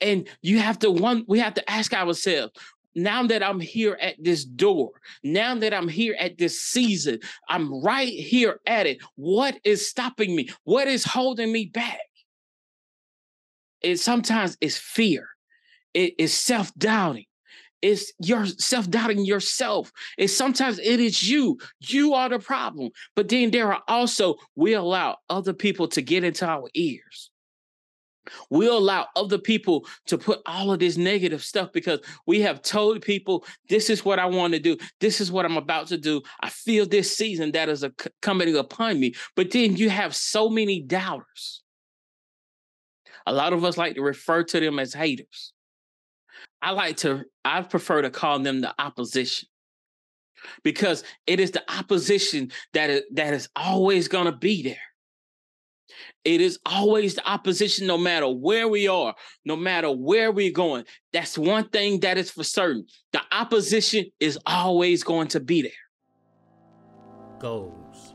And 0.00 0.28
you 0.40 0.58
have 0.58 0.78
to 0.80 0.90
one, 0.90 1.24
we 1.28 1.38
have 1.38 1.54
to 1.54 1.70
ask 1.70 1.94
ourselves, 1.94 2.52
now 2.94 3.26
that 3.28 3.42
I'm 3.42 3.60
here 3.60 3.96
at 4.00 4.16
this 4.22 4.44
door, 4.44 4.90
now 5.22 5.54
that 5.54 5.72
I'm 5.72 5.88
here 5.88 6.14
at 6.18 6.36
this 6.36 6.60
season, 6.60 7.20
I'm 7.48 7.82
right 7.82 8.08
here 8.08 8.60
at 8.66 8.86
it. 8.86 8.98
What 9.14 9.58
is 9.64 9.88
stopping 9.88 10.36
me? 10.36 10.50
What 10.64 10.88
is 10.88 11.04
holding 11.04 11.50
me 11.52 11.66
back? 11.66 12.00
It 13.80 13.98
sometimes 13.98 14.58
it's 14.60 14.76
fear. 14.76 15.28
It 15.94 16.14
is 16.18 16.32
self-doubting. 16.32 17.26
It's 17.82 18.12
your 18.20 18.46
self-doubting 18.46 19.24
yourself. 19.24 19.92
And 20.16 20.30
sometimes 20.30 20.78
it 20.78 21.00
is 21.00 21.28
you. 21.28 21.58
You 21.80 22.14
are 22.14 22.28
the 22.28 22.38
problem. 22.38 22.90
But 23.16 23.28
then 23.28 23.50
there 23.50 23.72
are 23.72 23.82
also, 23.88 24.36
we 24.54 24.74
allow 24.74 25.18
other 25.28 25.52
people 25.52 25.88
to 25.88 26.00
get 26.00 26.22
into 26.22 26.46
our 26.46 26.68
ears. 26.74 27.30
We 28.50 28.68
allow 28.68 29.08
other 29.16 29.38
people 29.38 29.84
to 30.06 30.16
put 30.16 30.42
all 30.46 30.72
of 30.72 30.78
this 30.78 30.96
negative 30.96 31.42
stuff 31.42 31.72
because 31.72 31.98
we 32.24 32.40
have 32.42 32.62
told 32.62 33.02
people, 33.02 33.44
this 33.68 33.90
is 33.90 34.04
what 34.04 34.20
I 34.20 34.26
want 34.26 34.52
to 34.52 34.60
do. 34.60 34.76
This 35.00 35.20
is 35.20 35.32
what 35.32 35.44
I'm 35.44 35.56
about 35.56 35.88
to 35.88 35.98
do. 35.98 36.22
I 36.40 36.48
feel 36.48 36.86
this 36.86 37.16
season 37.16 37.50
that 37.50 37.68
is 37.68 37.82
a, 37.82 37.92
coming 38.20 38.54
upon 38.54 39.00
me. 39.00 39.14
But 39.34 39.50
then 39.50 39.76
you 39.76 39.90
have 39.90 40.14
so 40.14 40.48
many 40.48 40.80
doubters. 40.80 41.64
A 43.26 43.32
lot 43.32 43.52
of 43.52 43.64
us 43.64 43.76
like 43.76 43.96
to 43.96 44.02
refer 44.02 44.44
to 44.44 44.60
them 44.60 44.78
as 44.78 44.94
haters. 44.94 45.52
I 46.62 46.70
like 46.70 46.98
to, 46.98 47.24
I 47.44 47.62
prefer 47.62 48.02
to 48.02 48.10
call 48.10 48.38
them 48.38 48.60
the 48.60 48.72
opposition 48.78 49.48
because 50.62 51.02
it 51.26 51.40
is 51.40 51.50
the 51.50 51.62
opposition 51.76 52.52
that 52.72 52.88
is, 52.88 53.02
that 53.14 53.34
is 53.34 53.48
always 53.56 54.06
going 54.08 54.26
to 54.26 54.32
be 54.32 54.62
there. 54.62 54.76
It 56.24 56.40
is 56.40 56.58
always 56.64 57.16
the 57.16 57.28
opposition, 57.28 57.86
no 57.86 57.98
matter 57.98 58.28
where 58.28 58.68
we 58.68 58.86
are, 58.86 59.14
no 59.44 59.56
matter 59.56 59.90
where 59.90 60.30
we're 60.30 60.52
going. 60.52 60.84
That's 61.12 61.36
one 61.36 61.68
thing 61.68 62.00
that 62.00 62.16
is 62.16 62.30
for 62.30 62.44
certain. 62.44 62.86
The 63.12 63.20
opposition 63.32 64.06
is 64.20 64.38
always 64.46 65.02
going 65.02 65.28
to 65.28 65.40
be 65.40 65.62
there. 65.62 65.72
Goals. 67.40 68.14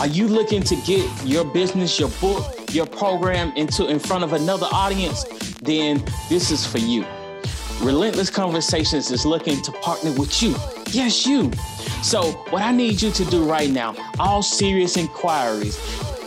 are 0.00 0.06
you 0.06 0.26
looking 0.26 0.62
to 0.62 0.74
get 0.86 1.06
your 1.22 1.44
business, 1.44 2.00
your 2.00 2.08
book, 2.18 2.63
your 2.74 2.86
program 2.86 3.52
into 3.56 3.86
in 3.86 3.98
front 3.98 4.24
of 4.24 4.32
another 4.32 4.66
audience? 4.72 5.24
Then 5.60 6.02
this 6.28 6.50
is 6.50 6.66
for 6.66 6.78
you. 6.78 7.04
Relentless 7.80 8.30
Conversations 8.30 9.10
is 9.10 9.26
looking 9.26 9.60
to 9.62 9.72
partner 9.72 10.12
with 10.12 10.42
you. 10.42 10.54
Yes, 10.90 11.26
you. 11.26 11.52
So, 12.02 12.32
what 12.50 12.62
I 12.62 12.72
need 12.72 13.02
you 13.02 13.10
to 13.10 13.24
do 13.26 13.44
right 13.44 13.70
now, 13.70 13.94
all 14.18 14.42
serious 14.42 14.96
inquiries, 14.96 15.78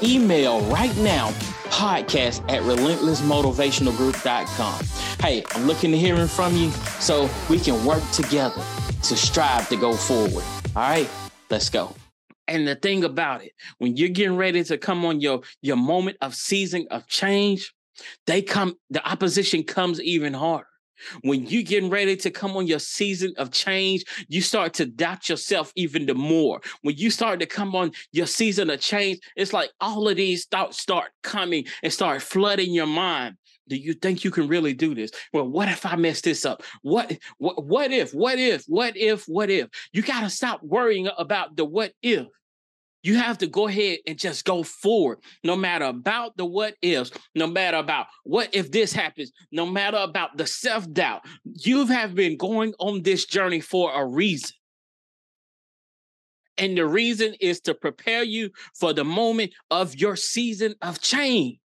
email 0.03 0.61
right 0.65 0.95
now 0.97 1.31
podcast 1.69 2.41
at 2.49 2.61
relentlessmotivationalgroup.com. 2.63 4.85
Hey, 5.21 5.43
I'm 5.51 5.67
looking 5.67 5.91
to 5.91 5.97
hearing 5.97 6.27
from 6.27 6.55
you 6.55 6.71
so 6.99 7.29
we 7.49 7.59
can 7.59 7.83
work 7.85 8.03
together 8.11 8.63
to 9.03 9.15
strive 9.15 9.69
to 9.69 9.75
go 9.75 9.93
forward. 9.93 10.43
All 10.75 10.89
right, 10.89 11.07
let's 11.49 11.69
go. 11.69 11.93
And 12.47 12.67
the 12.67 12.75
thing 12.75 13.03
about 13.03 13.43
it, 13.43 13.51
when 13.77 13.97
you're 13.97 14.09
getting 14.09 14.37
ready 14.37 14.63
to 14.63 14.77
come 14.77 15.05
on 15.05 15.19
your 15.19 15.41
your 15.61 15.77
moment 15.77 16.17
of 16.21 16.35
season 16.35 16.87
of 16.91 17.07
change, 17.07 17.73
they 18.25 18.41
come 18.41 18.75
the 18.89 19.05
opposition 19.09 19.63
comes 19.63 20.01
even 20.01 20.33
harder. 20.33 20.67
When 21.21 21.45
you're 21.45 21.63
getting 21.63 21.89
ready 21.89 22.15
to 22.17 22.31
come 22.31 22.57
on 22.57 22.67
your 22.67 22.79
season 22.79 23.33
of 23.37 23.51
change, 23.51 24.03
you 24.27 24.41
start 24.41 24.73
to 24.75 24.85
doubt 24.85 25.29
yourself 25.29 25.71
even 25.75 26.05
the 26.05 26.15
more. 26.15 26.61
When 26.81 26.95
you 26.97 27.11
start 27.11 27.39
to 27.39 27.45
come 27.45 27.75
on 27.75 27.91
your 28.11 28.25
season 28.25 28.69
of 28.69 28.79
change, 28.79 29.19
it's 29.35 29.53
like 29.53 29.71
all 29.79 30.07
of 30.07 30.17
these 30.17 30.45
thoughts 30.45 30.79
start 30.79 31.11
coming 31.23 31.65
and 31.83 31.93
start 31.93 32.21
flooding 32.21 32.73
your 32.73 32.87
mind. 32.87 33.37
Do 33.67 33.75
you 33.75 33.93
think 33.93 34.23
you 34.23 34.31
can 34.31 34.47
really 34.47 34.73
do 34.73 34.95
this? 34.95 35.11
Well, 35.33 35.47
what 35.47 35.67
if 35.69 35.85
I 35.85 35.95
mess 35.95 36.21
this 36.21 36.45
up? 36.45 36.63
What 36.81 37.17
what 37.37 37.65
what 37.65 37.91
if? 37.91 38.13
What 38.13 38.39
if? 38.39 38.63
What 38.65 38.95
if? 38.97 39.25
What 39.25 39.49
if? 39.49 39.69
You 39.91 40.01
got 40.01 40.21
to 40.21 40.29
stop 40.29 40.61
worrying 40.63 41.09
about 41.17 41.55
the 41.55 41.65
what 41.65 41.93
if 42.01 42.27
you 43.03 43.15
have 43.15 43.37
to 43.37 43.47
go 43.47 43.67
ahead 43.67 43.99
and 44.05 44.17
just 44.17 44.43
go 44.43 44.63
forward, 44.63 45.19
no 45.43 45.55
matter 45.55 45.85
about 45.85 46.35
the 46.35 46.45
what 46.45 46.75
ifs, 46.81 47.11
no 47.35 47.47
matter 47.47 47.77
about 47.77 48.07
what 48.23 48.49
if 48.53 48.71
this 48.71 48.91
happens, 48.91 49.31
no 49.51 49.65
matter 49.65 49.97
about 49.97 50.35
the 50.35 50.45
self 50.45 50.91
doubt. 50.91 51.21
You 51.43 51.85
have 51.85 52.15
been 52.15 52.35
going 52.35 52.73
on 52.79 53.03
this 53.03 53.25
journey 53.25 53.61
for 53.61 53.93
a 53.93 54.05
reason. 54.05 54.51
And 56.57 56.77
the 56.77 56.85
reason 56.85 57.35
is 57.39 57.61
to 57.61 57.75
prepare 57.75 58.23
you 58.23 58.49
for 58.73 58.91
the 58.91 59.05
moment 59.05 59.53
of 59.69 59.95
your 59.95 60.15
season 60.15 60.75
of 60.81 60.99
change. 60.99 61.59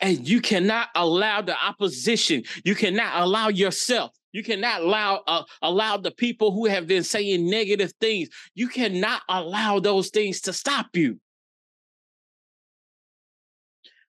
And 0.00 0.28
you 0.28 0.40
cannot 0.40 0.88
allow 0.94 1.42
the 1.42 1.56
opposition, 1.56 2.42
you 2.64 2.74
cannot 2.74 3.22
allow 3.22 3.48
yourself 3.48 4.12
you 4.32 4.42
cannot 4.42 4.80
allow 4.80 5.22
uh, 5.26 5.42
allow 5.60 5.98
the 5.98 6.10
people 6.10 6.52
who 6.52 6.66
have 6.66 6.86
been 6.86 7.04
saying 7.04 7.48
negative 7.48 7.92
things. 8.00 8.30
You 8.54 8.68
cannot 8.68 9.22
allow 9.28 9.78
those 9.78 10.08
things 10.08 10.40
to 10.42 10.52
stop 10.52 10.88
you. 10.94 11.20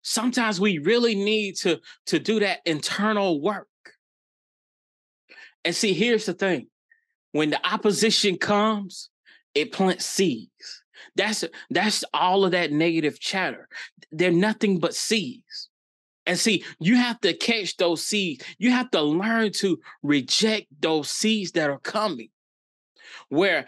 Sometimes 0.01 0.59
we 0.59 0.77
really 0.79 1.15
need 1.15 1.57
to 1.57 1.79
to 2.07 2.19
do 2.19 2.39
that 2.39 2.59
internal 2.65 3.41
work. 3.41 3.67
And 5.65 5.75
see, 5.75 5.93
here's 5.93 6.25
the 6.25 6.33
thing: 6.33 6.67
when 7.33 7.49
the 7.49 7.65
opposition 7.67 8.37
comes, 8.37 9.09
it 9.53 9.73
plants 9.73 10.05
seeds. 10.05 10.83
That's 11.15 11.43
that's 11.69 12.05
all 12.13 12.45
of 12.45 12.51
that 12.51 12.71
negative 12.71 13.19
chatter. 13.19 13.67
They're 14.11 14.31
nothing 14.31 14.79
but 14.79 14.95
seeds. 14.95 15.69
And 16.25 16.39
see, 16.39 16.63
you 16.79 16.95
have 16.95 17.19
to 17.21 17.33
catch 17.33 17.75
those 17.77 18.05
seeds. 18.05 18.45
You 18.57 18.71
have 18.71 18.89
to 18.91 19.01
learn 19.01 19.51
to 19.53 19.79
reject 20.01 20.67
those 20.79 21.09
seeds 21.09 21.51
that 21.53 21.69
are 21.69 21.79
coming. 21.79 22.29
Where 23.29 23.67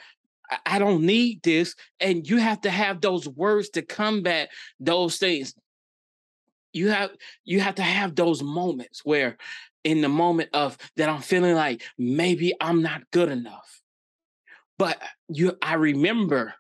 I 0.65 0.79
don't 0.79 1.05
need 1.05 1.43
this. 1.43 1.75
And 1.99 2.27
you 2.27 2.37
have 2.37 2.61
to 2.61 2.69
have 2.69 3.01
those 3.01 3.27
words 3.27 3.69
to 3.71 3.81
combat 3.81 4.49
those 4.79 5.17
things. 5.17 5.53
You 6.73 6.89
have 6.89 7.11
you 7.45 7.61
have 7.61 7.75
to 7.75 7.83
have 7.83 8.15
those 8.15 8.43
moments 8.43 9.01
where 9.03 9.37
in 9.83 10.01
the 10.01 10.09
moment 10.09 10.49
of 10.53 10.77
that 10.97 11.09
I'm 11.09 11.21
feeling 11.21 11.55
like 11.55 11.83
maybe 11.97 12.53
I'm 12.59 12.81
not 12.81 13.09
good 13.11 13.29
enough. 13.29 13.81
But 14.77 15.01
you 15.29 15.57
I 15.61 15.75
remember 15.75 16.53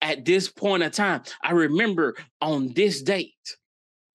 at 0.00 0.24
this 0.24 0.48
point 0.48 0.82
of 0.82 0.92
time, 0.92 1.22
I 1.42 1.52
remember 1.52 2.16
on 2.40 2.72
this 2.72 3.02
date, 3.02 3.56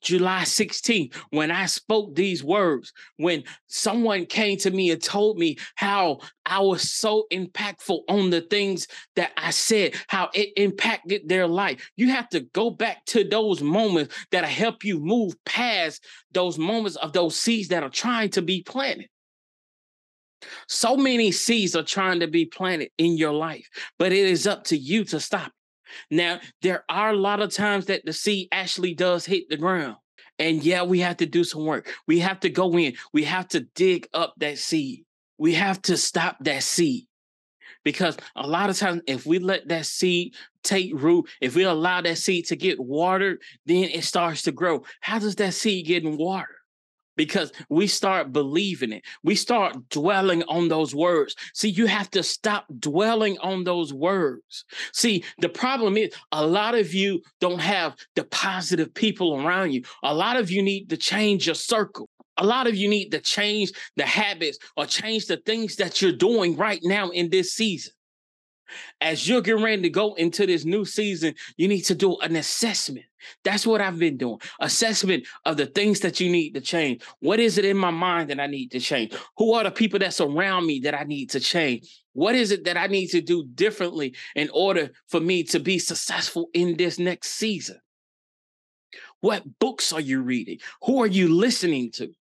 July 0.03 0.41
16th, 0.43 1.15
when 1.31 1.51
I 1.51 1.65
spoke 1.65 2.15
these 2.15 2.43
words, 2.43 2.93
when 3.17 3.43
someone 3.67 4.25
came 4.25 4.57
to 4.59 4.71
me 4.71 4.91
and 4.91 5.01
told 5.01 5.37
me 5.37 5.57
how 5.75 6.19
I 6.45 6.59
was 6.59 6.91
so 6.91 7.25
impactful 7.31 8.01
on 8.09 8.29
the 8.29 8.41
things 8.41 8.87
that 9.15 9.31
I 9.37 9.51
said, 9.51 9.95
how 10.07 10.29
it 10.33 10.49
impacted 10.57 11.27
their 11.27 11.47
life. 11.47 11.89
You 11.95 12.09
have 12.09 12.29
to 12.29 12.41
go 12.41 12.69
back 12.69 13.05
to 13.07 13.23
those 13.23 13.61
moments 13.61 14.13
that 14.31 14.45
help 14.45 14.83
you 14.83 14.99
move 14.99 15.35
past 15.45 16.03
those 16.31 16.57
moments 16.57 16.97
of 16.97 17.13
those 17.13 17.35
seeds 17.35 17.69
that 17.69 17.83
are 17.83 17.89
trying 17.89 18.29
to 18.31 18.41
be 18.41 18.63
planted. 18.63 19.07
So 20.67 20.97
many 20.97 21.31
seeds 21.31 21.75
are 21.75 21.83
trying 21.83 22.19
to 22.19 22.27
be 22.27 22.45
planted 22.45 22.89
in 22.97 23.17
your 23.17 23.33
life, 23.33 23.67
but 23.97 24.11
it 24.11 24.25
is 24.25 24.45
up 24.45 24.65
to 24.65 24.77
you 24.77 25.05
to 25.05 25.19
stop 25.19 25.51
now, 26.09 26.39
there 26.61 26.83
are 26.89 27.11
a 27.11 27.17
lot 27.17 27.41
of 27.41 27.51
times 27.51 27.85
that 27.85 28.05
the 28.05 28.13
seed 28.13 28.47
actually 28.51 28.93
does 28.93 29.25
hit 29.25 29.49
the 29.49 29.57
ground. 29.57 29.97
And 30.39 30.63
yeah, 30.63 30.83
we 30.83 30.99
have 30.99 31.17
to 31.17 31.25
do 31.25 31.43
some 31.43 31.65
work. 31.65 31.93
We 32.07 32.19
have 32.19 32.39
to 32.41 32.49
go 32.49 32.77
in. 32.77 32.93
We 33.13 33.23
have 33.25 33.47
to 33.49 33.61
dig 33.75 34.07
up 34.13 34.33
that 34.37 34.57
seed. 34.57 35.05
We 35.37 35.53
have 35.53 35.81
to 35.83 35.97
stop 35.97 36.37
that 36.41 36.63
seed. 36.63 37.05
Because 37.83 38.17
a 38.35 38.47
lot 38.47 38.69
of 38.69 38.77
times, 38.77 39.01
if 39.07 39.25
we 39.25 39.39
let 39.39 39.67
that 39.67 39.85
seed 39.85 40.35
take 40.63 40.91
root, 40.93 41.27
if 41.41 41.55
we 41.55 41.63
allow 41.63 42.01
that 42.01 42.17
seed 42.17 42.45
to 42.45 42.55
get 42.55 42.79
watered, 42.79 43.39
then 43.65 43.83
it 43.83 44.05
starts 44.05 44.43
to 44.43 44.51
grow. 44.51 44.83
How 45.01 45.19
does 45.19 45.35
that 45.35 45.53
seed 45.53 45.85
get 45.85 46.03
watered? 46.05 46.47
Because 47.15 47.51
we 47.69 47.87
start 47.87 48.31
believing 48.31 48.91
it. 48.91 49.03
We 49.23 49.35
start 49.35 49.89
dwelling 49.89 50.43
on 50.43 50.67
those 50.67 50.95
words. 50.95 51.35
See, 51.53 51.69
you 51.69 51.85
have 51.85 52.09
to 52.11 52.23
stop 52.23 52.65
dwelling 52.79 53.37
on 53.39 53.63
those 53.63 53.93
words. 53.93 54.65
See, 54.93 55.23
the 55.39 55.49
problem 55.49 55.97
is 55.97 56.13
a 56.31 56.45
lot 56.45 56.75
of 56.75 56.93
you 56.93 57.21
don't 57.39 57.61
have 57.61 57.95
the 58.15 58.23
positive 58.25 58.93
people 58.93 59.45
around 59.45 59.73
you. 59.73 59.83
A 60.03 60.13
lot 60.13 60.37
of 60.37 60.51
you 60.51 60.61
need 60.61 60.89
to 60.89 60.97
change 60.97 61.45
your 61.45 61.55
circle. 61.55 62.09
A 62.37 62.45
lot 62.45 62.65
of 62.65 62.75
you 62.75 62.89
need 62.89 63.09
to 63.09 63.19
change 63.19 63.71
the 63.95 64.05
habits 64.05 64.57
or 64.75 64.85
change 64.85 65.27
the 65.27 65.37
things 65.37 65.75
that 65.75 66.01
you're 66.01 66.11
doing 66.11 66.55
right 66.55 66.79
now 66.83 67.09
in 67.09 67.29
this 67.29 67.53
season. 67.53 67.93
As 69.01 69.27
you're 69.27 69.41
getting 69.41 69.63
ready 69.63 69.81
to 69.83 69.89
go 69.89 70.13
into 70.15 70.45
this 70.45 70.65
new 70.65 70.85
season, 70.85 71.35
you 71.57 71.67
need 71.67 71.81
to 71.81 71.95
do 71.95 72.17
an 72.19 72.35
assessment. 72.35 73.05
That's 73.43 73.65
what 73.65 73.81
I've 73.81 73.99
been 73.99 74.17
doing. 74.17 74.39
Assessment 74.59 75.25
of 75.45 75.57
the 75.57 75.65
things 75.65 76.01
that 76.01 76.19
you 76.19 76.29
need 76.29 76.53
to 76.55 76.61
change. 76.61 77.03
What 77.19 77.39
is 77.39 77.57
it 77.57 77.65
in 77.65 77.77
my 77.77 77.91
mind 77.91 78.29
that 78.29 78.39
I 78.39 78.47
need 78.47 78.71
to 78.71 78.79
change? 78.79 79.13
Who 79.37 79.53
are 79.53 79.63
the 79.63 79.71
people 79.71 79.99
that 79.99 80.13
surround 80.13 80.65
me 80.65 80.79
that 80.81 80.93
I 80.93 81.03
need 81.03 81.29
to 81.31 81.39
change? 81.39 82.03
What 82.13 82.35
is 82.35 82.51
it 82.51 82.65
that 82.65 82.77
I 82.77 82.87
need 82.87 83.07
to 83.07 83.21
do 83.21 83.45
differently 83.45 84.15
in 84.35 84.49
order 84.53 84.91
for 85.07 85.19
me 85.19 85.43
to 85.45 85.59
be 85.59 85.79
successful 85.79 86.49
in 86.53 86.77
this 86.77 86.99
next 86.99 87.29
season? 87.29 87.79
What 89.21 89.43
books 89.59 89.93
are 89.93 90.01
you 90.01 90.21
reading? 90.21 90.59
Who 90.83 91.01
are 91.01 91.07
you 91.07 91.33
listening 91.33 91.91
to? 91.93 92.13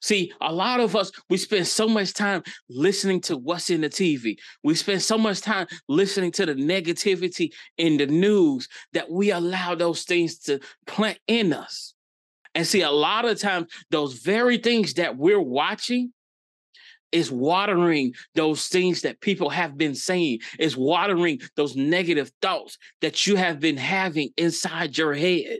See, 0.00 0.32
a 0.40 0.52
lot 0.52 0.80
of 0.80 0.96
us, 0.96 1.10
we 1.28 1.36
spend 1.36 1.66
so 1.66 1.88
much 1.88 2.14
time 2.14 2.42
listening 2.68 3.20
to 3.22 3.36
what's 3.36 3.70
in 3.70 3.80
the 3.80 3.88
TV. 3.88 4.36
We 4.62 4.74
spend 4.74 5.02
so 5.02 5.18
much 5.18 5.40
time 5.40 5.66
listening 5.88 6.32
to 6.32 6.46
the 6.46 6.54
negativity 6.54 7.52
in 7.76 7.96
the 7.96 8.06
news 8.06 8.68
that 8.92 9.10
we 9.10 9.30
allow 9.30 9.74
those 9.74 10.04
things 10.04 10.38
to 10.40 10.60
plant 10.86 11.18
in 11.26 11.52
us. 11.52 11.94
And 12.54 12.66
see, 12.66 12.82
a 12.82 12.90
lot 12.90 13.24
of 13.24 13.38
times, 13.38 13.72
those 13.90 14.14
very 14.14 14.58
things 14.58 14.94
that 14.94 15.16
we're 15.16 15.40
watching 15.40 16.12
is 17.12 17.30
watering 17.30 18.12
those 18.34 18.66
things 18.68 19.02
that 19.02 19.20
people 19.20 19.48
have 19.48 19.78
been 19.78 19.94
saying, 19.94 20.40
is 20.58 20.76
watering 20.76 21.40
those 21.56 21.76
negative 21.76 22.30
thoughts 22.42 22.76
that 23.00 23.26
you 23.26 23.36
have 23.36 23.60
been 23.60 23.76
having 23.76 24.30
inside 24.36 24.96
your 24.98 25.14
head. 25.14 25.58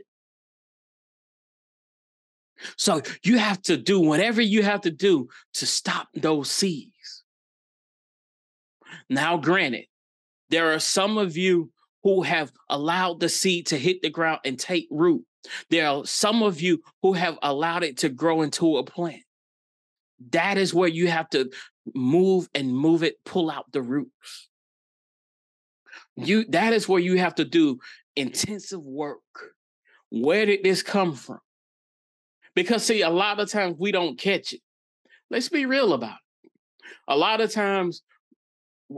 So 2.77 3.01
you 3.23 3.37
have 3.37 3.61
to 3.63 3.77
do 3.77 3.99
whatever 3.99 4.41
you 4.41 4.63
have 4.63 4.81
to 4.81 4.91
do 4.91 5.29
to 5.55 5.65
stop 5.65 6.07
those 6.13 6.51
seeds. 6.51 7.23
Now, 9.09 9.37
granted, 9.37 9.85
there 10.49 10.73
are 10.73 10.79
some 10.79 11.17
of 11.17 11.37
you 11.37 11.71
who 12.03 12.23
have 12.23 12.51
allowed 12.69 13.19
the 13.19 13.29
seed 13.29 13.67
to 13.67 13.77
hit 13.77 14.01
the 14.01 14.09
ground 14.09 14.39
and 14.45 14.59
take 14.59 14.87
root. 14.91 15.23
There 15.69 15.87
are 15.87 16.05
some 16.05 16.43
of 16.43 16.61
you 16.61 16.81
who 17.01 17.13
have 17.13 17.37
allowed 17.41 17.83
it 17.83 17.97
to 17.97 18.09
grow 18.09 18.41
into 18.41 18.77
a 18.77 18.83
plant. 18.83 19.23
That 20.31 20.57
is 20.57 20.73
where 20.73 20.89
you 20.89 21.07
have 21.07 21.29
to 21.29 21.49
move 21.93 22.49
and 22.53 22.75
move 22.75 23.03
it, 23.03 23.23
pull 23.23 23.49
out 23.49 23.71
the 23.71 23.81
roots. 23.81 24.49
You 26.15 26.45
that 26.49 26.73
is 26.73 26.89
where 26.89 26.99
you 26.99 27.17
have 27.17 27.35
to 27.35 27.45
do 27.45 27.79
intensive 28.15 28.83
work. 28.83 29.21
Where 30.09 30.45
did 30.45 30.63
this 30.63 30.83
come 30.83 31.15
from? 31.15 31.39
Because 32.59 32.83
see, 32.83 33.03
a 33.03 33.09
lot 33.09 33.39
of 33.39 33.49
times 33.49 33.77
we 33.79 33.89
don't 33.89 34.19
catch 34.19 34.51
it. 34.51 34.59
Let's 35.29 35.47
be 35.47 35.65
real 35.65 35.93
about 35.93 36.17
it. 36.43 36.51
A 37.07 37.15
lot 37.15 37.39
of 37.39 37.53
times 37.53 38.03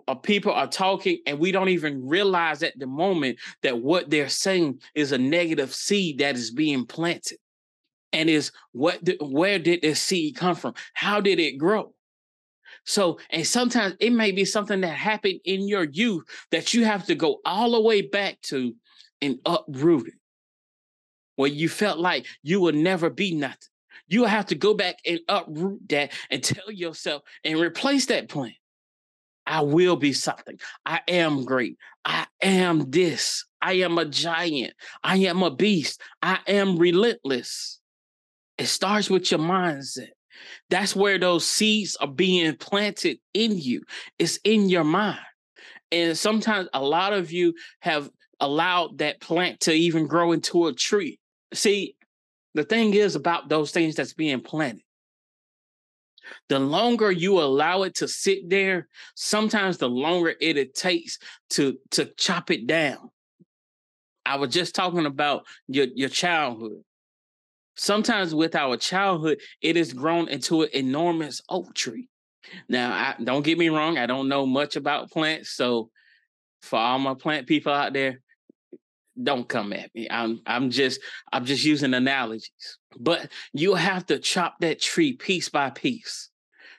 uh, 0.07 0.15
people 0.15 0.51
are 0.51 0.65
talking 0.65 1.19
and 1.27 1.37
we 1.37 1.51
don't 1.51 1.69
even 1.69 2.07
realize 2.07 2.63
at 2.63 2.73
the 2.79 2.87
moment 2.87 3.37
that 3.61 3.77
what 3.77 4.09
they're 4.09 4.29
saying 4.29 4.81
is 4.95 5.11
a 5.11 5.19
negative 5.19 5.75
seed 5.75 6.17
that 6.17 6.35
is 6.35 6.49
being 6.49 6.87
planted. 6.87 7.37
And 8.11 8.31
is 8.31 8.51
what 8.71 9.07
where 9.21 9.59
did 9.59 9.83
this 9.83 10.01
seed 10.01 10.37
come 10.37 10.55
from? 10.55 10.73
How 10.95 11.21
did 11.21 11.39
it 11.39 11.59
grow? 11.59 11.93
So, 12.87 13.19
and 13.29 13.45
sometimes 13.45 13.93
it 13.99 14.09
may 14.09 14.31
be 14.31 14.43
something 14.43 14.81
that 14.81 14.87
happened 14.87 15.39
in 15.45 15.67
your 15.67 15.83
youth 15.83 16.23
that 16.49 16.73
you 16.73 16.83
have 16.83 17.05
to 17.05 17.13
go 17.13 17.41
all 17.45 17.73
the 17.73 17.81
way 17.81 18.01
back 18.01 18.41
to 18.45 18.73
and 19.21 19.37
uproot 19.45 20.07
it 20.07 20.15
where 21.41 21.49
you 21.49 21.67
felt 21.67 21.97
like 21.97 22.27
you 22.43 22.61
would 22.61 22.75
never 22.75 23.09
be 23.09 23.33
nothing. 23.33 23.57
You 24.07 24.25
have 24.25 24.45
to 24.47 24.55
go 24.55 24.75
back 24.75 24.97
and 25.07 25.19
uproot 25.27 25.89
that 25.89 26.11
and 26.29 26.43
tell 26.43 26.69
yourself 26.69 27.23
and 27.43 27.59
replace 27.59 28.05
that 28.05 28.29
plan. 28.29 28.53
I 29.47 29.61
will 29.61 29.95
be 29.95 30.13
something. 30.13 30.59
I 30.85 30.99
am 31.07 31.43
great. 31.43 31.77
I 32.05 32.27
am 32.43 32.91
this. 32.91 33.43
I 33.59 33.73
am 33.73 33.97
a 33.97 34.05
giant. 34.05 34.73
I 35.03 35.17
am 35.17 35.41
a 35.41 35.49
beast. 35.49 35.99
I 36.21 36.37
am 36.45 36.77
relentless. 36.77 37.79
It 38.59 38.67
starts 38.67 39.09
with 39.09 39.31
your 39.31 39.39
mindset. 39.39 40.09
That's 40.69 40.95
where 40.95 41.17
those 41.17 41.43
seeds 41.43 41.95
are 41.95 42.07
being 42.07 42.55
planted 42.55 43.17
in 43.33 43.57
you. 43.57 43.81
It's 44.19 44.37
in 44.43 44.69
your 44.69 44.83
mind. 44.83 45.17
And 45.91 46.15
sometimes 46.15 46.69
a 46.71 46.83
lot 46.83 47.13
of 47.13 47.31
you 47.31 47.55
have 47.79 48.11
allowed 48.39 48.99
that 48.99 49.21
plant 49.21 49.61
to 49.61 49.73
even 49.73 50.05
grow 50.05 50.33
into 50.33 50.67
a 50.67 50.73
tree. 50.73 51.17
See, 51.53 51.95
the 52.53 52.63
thing 52.63 52.93
is 52.93 53.15
about 53.15 53.49
those 53.49 53.71
things 53.71 53.95
that's 53.95 54.13
being 54.13 54.41
planted. 54.41 54.83
The 56.49 56.59
longer 56.59 57.11
you 57.11 57.39
allow 57.39 57.83
it 57.83 57.95
to 57.95 58.07
sit 58.07 58.49
there, 58.49 58.87
sometimes 59.15 59.77
the 59.77 59.89
longer 59.89 60.33
it, 60.39 60.75
takes 60.75 61.17
to 61.51 61.77
to 61.91 62.05
chop 62.17 62.51
it 62.51 62.67
down. 62.67 63.09
I 64.25 64.35
was 64.35 64.53
just 64.53 64.75
talking 64.75 65.05
about 65.05 65.45
your, 65.67 65.87
your 65.95 66.09
childhood. 66.09 66.83
Sometimes 67.75 68.35
with 68.35 68.55
our 68.55 68.77
childhood, 68.77 69.41
it 69.61 69.75
has 69.75 69.93
grown 69.93 70.27
into 70.27 70.61
an 70.61 70.69
enormous 70.73 71.41
oak 71.49 71.73
tree. 71.73 72.07
Now, 72.69 72.91
I, 72.91 73.15
don't 73.23 73.43
get 73.43 73.57
me 73.57 73.69
wrong, 73.69 73.97
I 73.97 74.05
don't 74.05 74.27
know 74.27 74.45
much 74.45 74.75
about 74.75 75.09
plants. 75.09 75.49
So, 75.49 75.89
for 76.61 76.77
all 76.77 76.99
my 76.99 77.15
plant 77.15 77.47
people 77.47 77.73
out 77.73 77.93
there, 77.93 78.19
don't 79.23 79.47
come 79.47 79.73
at 79.73 79.93
me. 79.93 80.07
I'm 80.09 80.41
I'm 80.45 80.69
just 80.69 80.99
I'm 81.31 81.45
just 81.45 81.63
using 81.63 81.93
analogies. 81.93 82.77
But 82.99 83.31
you 83.53 83.75
have 83.75 84.05
to 84.07 84.19
chop 84.19 84.55
that 84.59 84.81
tree 84.81 85.13
piece 85.13 85.49
by 85.49 85.69
piece. 85.69 86.29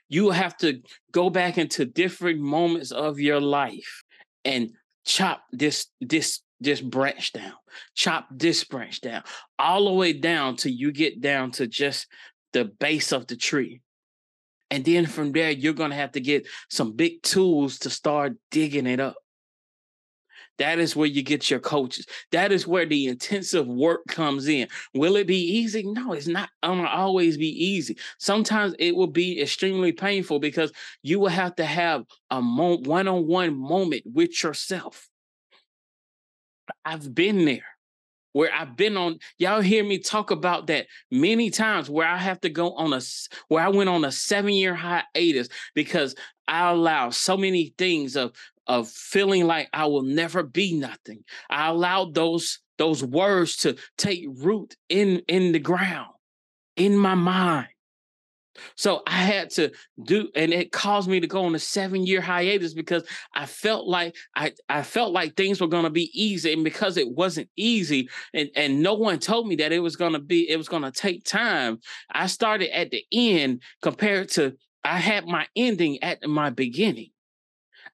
You 0.08 0.30
have 0.30 0.56
to 0.58 0.80
go 1.10 1.30
back 1.30 1.58
into 1.58 1.84
different 1.84 2.40
moments 2.40 2.90
of 2.90 3.18
your 3.18 3.40
life 3.40 4.02
and 4.44 4.70
chop 5.04 5.42
this 5.52 5.86
this 6.00 6.40
this 6.60 6.80
branch 6.80 7.32
down. 7.32 7.54
Chop 7.94 8.28
this 8.30 8.64
branch 8.64 9.00
down. 9.00 9.22
All 9.58 9.86
the 9.86 9.92
way 9.92 10.12
down 10.12 10.56
till 10.56 10.72
you 10.72 10.92
get 10.92 11.20
down 11.20 11.50
to 11.52 11.66
just 11.66 12.06
the 12.52 12.64
base 12.64 13.12
of 13.12 13.26
the 13.26 13.36
tree. 13.36 13.80
And 14.70 14.84
then 14.84 15.06
from 15.06 15.32
there, 15.32 15.50
you're 15.50 15.74
going 15.74 15.90
to 15.90 15.96
have 15.96 16.12
to 16.12 16.20
get 16.20 16.46
some 16.70 16.92
big 16.92 17.22
tools 17.22 17.78
to 17.80 17.90
start 17.90 18.34
digging 18.50 18.86
it 18.86 19.00
up. 19.00 19.16
That 20.58 20.78
is 20.78 20.94
where 20.94 21.08
you 21.08 21.22
get 21.22 21.50
your 21.50 21.60
coaches. 21.60 22.06
That 22.30 22.52
is 22.52 22.66
where 22.66 22.86
the 22.86 23.08
intensive 23.08 23.66
work 23.66 24.02
comes 24.06 24.48
in. 24.48 24.68
Will 24.94 25.16
it 25.16 25.26
be 25.26 25.40
easy? 25.40 25.82
No, 25.82 26.12
it's 26.12 26.26
not 26.26 26.50
gonna 26.62 26.86
always 26.86 27.36
be 27.36 27.48
easy. 27.48 27.96
Sometimes 28.18 28.74
it 28.78 28.94
will 28.94 29.06
be 29.06 29.40
extremely 29.40 29.92
painful 29.92 30.38
because 30.38 30.72
you 31.02 31.18
will 31.18 31.28
have 31.28 31.56
to 31.56 31.64
have 31.64 32.04
a 32.30 32.40
one-on-one 32.40 33.56
moment 33.56 34.02
with 34.06 34.42
yourself. 34.42 35.08
I've 36.84 37.14
been 37.14 37.44
there 37.44 37.64
where 38.32 38.52
I've 38.52 38.76
been 38.76 38.96
on, 38.96 39.18
y'all 39.38 39.60
hear 39.60 39.84
me 39.84 39.98
talk 39.98 40.30
about 40.30 40.66
that 40.68 40.86
many 41.10 41.50
times 41.50 41.90
where 41.90 42.06
I 42.06 42.16
have 42.16 42.40
to 42.42 42.48
go 42.48 42.72
on 42.74 42.92
a, 42.92 43.00
where 43.48 43.64
I 43.64 43.68
went 43.68 43.90
on 43.90 44.04
a 44.04 44.12
seven 44.12 44.54
year 44.54 44.74
hiatus 44.74 45.48
because 45.74 46.14
I 46.48 46.70
allow 46.70 47.10
so 47.10 47.36
many 47.36 47.74
things 47.78 48.16
of 48.16 48.32
of 48.66 48.88
feeling 48.88 49.46
like 49.46 49.68
I 49.72 49.86
will 49.86 50.02
never 50.02 50.42
be 50.42 50.74
nothing. 50.78 51.24
I 51.50 51.68
allowed 51.68 52.14
those 52.14 52.60
those 52.78 53.04
words 53.04 53.56
to 53.58 53.76
take 53.98 54.24
root 54.28 54.76
in 54.88 55.22
in 55.28 55.52
the 55.52 55.58
ground, 55.58 56.12
in 56.76 56.96
my 56.96 57.14
mind. 57.14 57.68
So 58.76 59.02
I 59.06 59.22
had 59.22 59.50
to 59.50 59.72
do, 60.04 60.28
and 60.34 60.52
it 60.52 60.72
caused 60.72 61.08
me 61.08 61.20
to 61.20 61.26
go 61.26 61.44
on 61.44 61.54
a 61.54 61.58
seven 61.58 62.06
year 62.06 62.20
hiatus 62.20 62.74
because 62.74 63.04
I 63.34 63.46
felt 63.46 63.86
like 63.86 64.14
I, 64.36 64.52
I 64.68 64.82
felt 64.82 65.12
like 65.12 65.36
things 65.36 65.60
were 65.60 65.68
going 65.68 65.84
to 65.84 65.90
be 65.90 66.10
easy, 66.12 66.52
and 66.52 66.64
because 66.64 66.96
it 66.96 67.10
wasn't 67.10 67.48
easy, 67.56 68.08
and 68.34 68.50
and 68.54 68.82
no 68.82 68.94
one 68.94 69.18
told 69.18 69.48
me 69.48 69.56
that 69.56 69.72
it 69.72 69.80
was 69.80 69.96
going 69.96 70.12
to 70.12 70.18
be, 70.18 70.48
it 70.48 70.56
was 70.56 70.68
going 70.68 70.82
to 70.82 70.92
take 70.92 71.24
time. 71.24 71.78
I 72.10 72.26
started 72.26 72.76
at 72.76 72.90
the 72.90 73.04
end 73.12 73.62
compared 73.80 74.28
to 74.30 74.56
I 74.84 74.98
had 74.98 75.26
my 75.26 75.46
ending 75.56 76.02
at 76.02 76.26
my 76.26 76.50
beginning. 76.50 77.10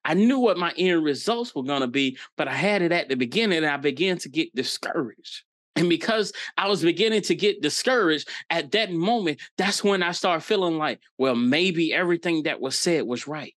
I 0.09 0.15
knew 0.15 0.39
what 0.39 0.57
my 0.57 0.73
end 0.75 1.03
results 1.03 1.53
were 1.53 1.61
going 1.61 1.81
to 1.81 1.87
be, 1.87 2.17
but 2.35 2.47
I 2.47 2.53
had 2.53 2.81
it 2.81 2.91
at 2.91 3.09
the 3.09 3.15
beginning 3.15 3.59
and 3.59 3.67
I 3.67 3.77
began 3.77 4.17
to 4.17 4.29
get 4.29 4.53
discouraged. 4.55 5.43
And 5.75 5.87
because 5.87 6.33
I 6.57 6.67
was 6.67 6.81
beginning 6.81 7.21
to 7.21 7.35
get 7.35 7.61
discouraged 7.61 8.27
at 8.49 8.71
that 8.71 8.91
moment, 8.91 9.39
that's 9.55 9.83
when 9.83 10.01
I 10.01 10.13
started 10.13 10.41
feeling 10.41 10.79
like, 10.79 10.99
well, 11.19 11.35
maybe 11.35 11.93
everything 11.93 12.41
that 12.43 12.59
was 12.59 12.77
said 12.77 13.03
was 13.03 13.27
right. 13.27 13.53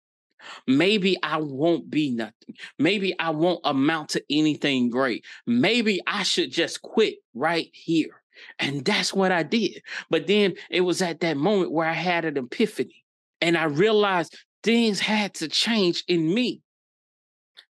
Maybe 0.67 1.15
I 1.23 1.37
won't 1.37 1.89
be 1.89 2.11
nothing. 2.11 2.55
Maybe 2.77 3.17
I 3.17 3.29
won't 3.29 3.61
amount 3.63 4.09
to 4.09 4.23
anything 4.29 4.89
great. 4.89 5.23
Maybe 5.47 6.01
I 6.05 6.23
should 6.23 6.51
just 6.51 6.81
quit 6.81 7.15
right 7.33 7.69
here. 7.71 8.21
And 8.59 8.83
that's 8.83 9.13
what 9.13 9.31
I 9.31 9.43
did. 9.43 9.83
But 10.09 10.27
then 10.27 10.55
it 10.69 10.81
was 10.81 11.01
at 11.01 11.21
that 11.21 11.37
moment 11.37 11.71
where 11.71 11.87
I 11.87 11.93
had 11.93 12.25
an 12.25 12.35
epiphany 12.35 13.05
and 13.39 13.57
I 13.57 13.63
realized 13.63 14.37
things 14.63 14.99
had 14.99 15.33
to 15.35 15.47
change 15.47 16.03
in 16.07 16.33
me. 16.33 16.61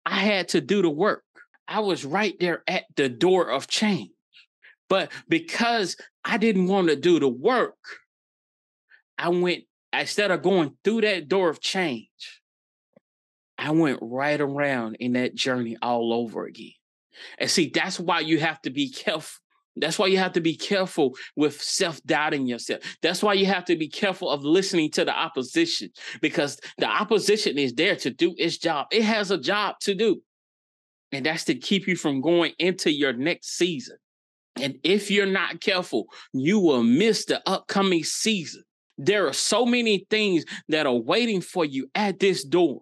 I 0.06 0.20
had 0.20 0.50
to 0.50 0.62
do 0.62 0.82
the 0.82 0.90
work. 0.90 1.24
I 1.68 1.80
was 1.80 2.06
right 2.06 2.36
there 2.40 2.64
at 2.68 2.84
the 2.96 3.10
door 3.10 3.50
of 3.50 3.68
change. 3.68 4.12
But 4.88 5.12
because 5.28 5.98
I 6.24 6.38
didn't 6.38 6.68
want 6.68 6.90
to 6.90 6.96
do 6.96 7.20
the 7.20 7.28
work, 7.28 7.78
I 9.18 9.30
went, 9.30 9.64
instead 9.92 10.30
of 10.30 10.44
going 10.44 10.78
through 10.84 11.02
that 11.02 11.28
door 11.28 11.50
of 11.50 11.60
change, 11.60 12.42
I 13.58 13.72
went 13.72 14.00
right 14.02 14.40
around 14.40 14.98
in 15.00 15.14
that 15.14 15.34
journey 15.34 15.78
all 15.82 16.14
over 16.14 16.46
again. 16.46 16.74
And 17.40 17.50
see, 17.50 17.70
that's 17.74 18.00
why 18.00 18.20
you 18.20 18.40
have 18.40 18.62
to 18.64 18.70
be 18.70 18.90
careful. 18.92 19.42
That's 19.78 20.00
why 20.00 20.08
you 20.08 20.18
have 20.18 20.34
to 20.34 20.42
be 20.42 20.56
careful 20.56 21.16
with 21.36 21.62
self 21.62 22.02
doubting 22.04 22.48
yourself. 22.48 22.82
That's 23.02 23.22
why 23.22 23.34
you 23.34 23.46
have 23.46 23.66
to 23.66 23.76
be 23.76 23.88
careful 23.88 24.30
of 24.30 24.44
listening 24.44 24.92
to 24.92 25.06
the 25.06 25.18
opposition 25.18 25.90
because 26.22 26.60
the 26.78 26.88
opposition 26.88 27.58
is 27.58 27.74
there 27.74 27.96
to 27.98 28.10
do 28.10 28.34
its 28.38 28.58
job. 28.58 28.88
It 28.92 29.04
has 29.04 29.32
a 29.32 29.38
job 29.38 29.76
to 29.82 29.94
do, 29.94 30.22
and 31.12 31.26
that's 31.26 31.44
to 31.46 31.56
keep 31.56 31.88
you 31.88 31.96
from 31.96 32.22
going 32.22 32.54
into 32.60 32.92
your 32.92 33.14
next 33.14 33.58
season. 33.58 33.98
And 34.62 34.78
if 34.84 35.12
you're 35.12 35.26
not 35.26 35.60
careful, 35.60 36.06
you 36.34 36.60
will 36.60 36.84
miss 36.84 37.26
the 37.26 37.42
upcoming 37.48 38.04
season. 38.04 38.64
There 38.98 39.28
are 39.28 39.34
so 39.34 39.66
many 39.66 40.06
things 40.10 40.46
that 40.70 40.86
are 40.86 40.96
waiting 40.96 41.42
for 41.42 41.66
you 41.66 41.90
at 41.94 42.20
this 42.20 42.46
door. 42.46 42.80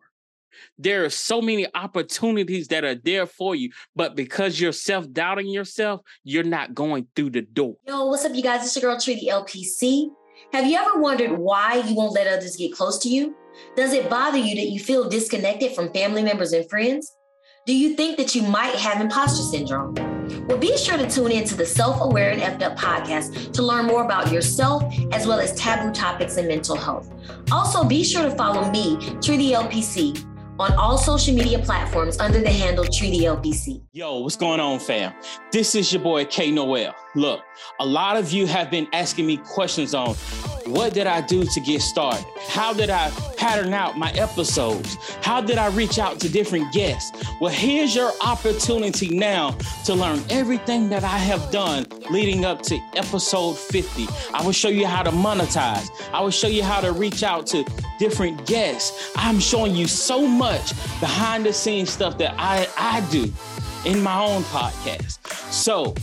There 0.78 1.06
are 1.06 1.10
so 1.10 1.42
many 1.42 1.68
opportunities 1.74 2.68
that 2.70 2.84
are 2.84 2.96
there 2.96 3.26
for 3.26 3.56
you, 3.56 3.72
but 3.96 4.16
because 4.16 4.60
you're 4.60 4.72
self 4.72 5.12
doubting 5.12 5.48
yourself, 5.48 6.02
you're 6.24 6.44
not 6.44 6.74
going 6.74 7.08
through 7.16 7.32
the 7.32 7.42
door. 7.42 7.76
Yo, 7.88 8.06
what's 8.06 8.26
up, 8.26 8.36
you 8.36 8.44
guys? 8.44 8.66
It's 8.66 8.76
your 8.76 8.92
girl, 8.92 9.00
Treaty 9.00 9.28
LPC. 9.30 10.10
Have 10.52 10.68
you 10.68 10.78
ever 10.78 11.00
wondered 11.00 11.32
why 11.32 11.84
you 11.88 11.96
won't 11.96 12.14
let 12.14 12.28
others 12.28 12.56
get 12.56 12.74
close 12.74 13.00
to 13.00 13.10
you? 13.10 13.36
Does 13.76 13.94
it 13.94 14.10
bother 14.10 14.38
you 14.38 14.56
that 14.56 14.70
you 14.70 14.80
feel 14.80 15.10
disconnected 15.10 15.74
from 15.74 15.92
family 15.94 16.24
members 16.24 16.54
and 16.54 16.68
friends? 16.70 17.16
Do 17.66 17.74
you 17.74 17.96
think 17.96 18.18
that 18.18 18.36
you 18.36 18.42
might 18.44 18.76
have 18.76 19.00
imposter 19.00 19.42
syndrome? 19.42 19.96
Well, 20.48 20.58
be 20.58 20.76
sure 20.78 20.98
to 20.98 21.10
tune 21.10 21.32
in 21.32 21.46
to 21.46 21.56
the 21.56 21.66
Self 21.66 22.02
Aware 22.02 22.32
and 22.32 22.42
Effed 22.42 22.62
Up 22.62 22.78
podcast 22.78 23.54
to 23.54 23.64
learn 23.64 23.86
more 23.86 24.04
about 24.04 24.32
yourself 24.34 24.84
as 25.14 25.26
well 25.26 25.40
as 25.40 25.56
taboo 25.56 25.94
topics 25.94 26.36
in 26.36 26.48
mental 26.48 26.76
health. 26.76 27.10
Also, 27.52 27.86
be 27.86 28.04
sure 28.04 28.24
to 28.24 28.32
follow 28.36 28.70
me, 28.70 28.98
Treaty 29.22 29.52
LPC, 29.52 30.33
on 30.60 30.74
all 30.74 30.98
social 30.98 31.34
media 31.36 31.60
platforms 31.60 32.20
under 32.20 32.40
the 32.40 32.50
handle 32.50 32.86
Treaty 32.86 33.22
LPC. 33.22 33.82
Yo, 33.92 34.20
what's 34.20 34.36
going 34.36 34.60
on, 34.60 34.80
fam? 34.80 35.14
This 35.52 35.76
is 35.76 35.92
your 35.92 36.02
boy 36.02 36.26
K 36.26 36.52
Noel. 36.52 36.94
Look, 37.16 37.42
a 37.80 37.86
lot 37.86 38.18
of 38.18 38.32
you 38.32 38.46
have 38.48 38.70
been 38.70 38.88
asking 38.94 39.26
me 39.26 39.38
questions 39.38 39.94
on 39.96 40.16
what 40.66 40.94
did 40.94 41.08
I 41.08 41.22
do 41.22 41.44
to 41.44 41.60
get 41.60 41.82
started? 41.82 42.26
How 42.48 42.74
did 42.74 42.90
I 42.90 43.10
pattern 43.38 43.74
out 43.74 43.98
my 43.98 44.12
episodes? 44.12 44.96
How 45.22 45.42
did 45.42 45.58
I 45.58 45.68
reach 45.68 46.00
out 46.00 46.20
to 46.22 46.30
different 46.30 46.72
guests? 46.74 47.12
Well, 47.40 47.52
here's 47.52 47.96
your 47.96 48.12
opportunity 48.26 49.10
now 49.10 49.52
to 49.86 49.94
learn 49.94 50.22
everything 50.30 50.90
that 50.90 51.04
I 51.04 51.18
have 51.18 51.52
done 51.52 51.86
leading 52.10 52.46
up 52.46 52.62
to 52.64 52.80
episode 52.96 53.58
50. 53.58 54.08
I 54.34 54.46
will 54.46 54.52
show 54.52 54.70
you 54.70 54.86
how 54.86 55.04
to 55.04 55.12
monetize. 55.12 55.90
I 56.14 56.22
will 56.22 56.32
show 56.32 56.48
you 56.48 56.64
how 56.64 56.82
to 56.82 56.92
reach 56.92 57.24
out 57.24 57.46
to 57.48 57.66
different 58.00 58.46
guests. 58.46 59.12
I'm 59.16 59.40
showing 59.40 59.76
you 59.76 59.88
so 59.88 60.26
much 60.28 60.70
behind 61.00 61.46
the 61.46 61.54
scenes 61.54 61.90
stuff 61.90 62.18
that 62.20 62.36
I, 62.38 62.68
I 62.78 63.02
do 63.12 63.32
in 63.86 64.02
my 64.02 64.20
own 64.22 64.44
podcast. 64.44 65.20
So, 65.52 65.94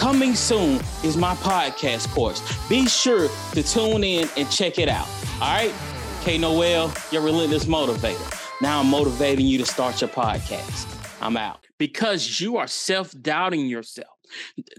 Coming 0.00 0.34
soon 0.34 0.80
is 1.04 1.18
my 1.18 1.34
podcast 1.34 2.10
course. 2.14 2.40
Be 2.70 2.86
sure 2.86 3.28
to 3.52 3.62
tune 3.62 4.02
in 4.02 4.30
and 4.34 4.50
check 4.50 4.78
it 4.78 4.88
out. 4.88 5.06
All 5.42 5.54
right? 5.54 5.74
K 6.22 6.38
Noel, 6.38 6.90
your 7.10 7.20
relentless 7.20 7.66
motivator. 7.66 8.62
Now 8.62 8.80
I'm 8.80 8.86
motivating 8.86 9.44
you 9.44 9.58
to 9.58 9.66
start 9.66 10.00
your 10.00 10.08
podcast. 10.08 10.86
I'm 11.20 11.36
out. 11.36 11.66
Because 11.76 12.40
you 12.40 12.56
are 12.56 12.66
self 12.66 13.12
doubting 13.20 13.66
yourself. 13.66 14.16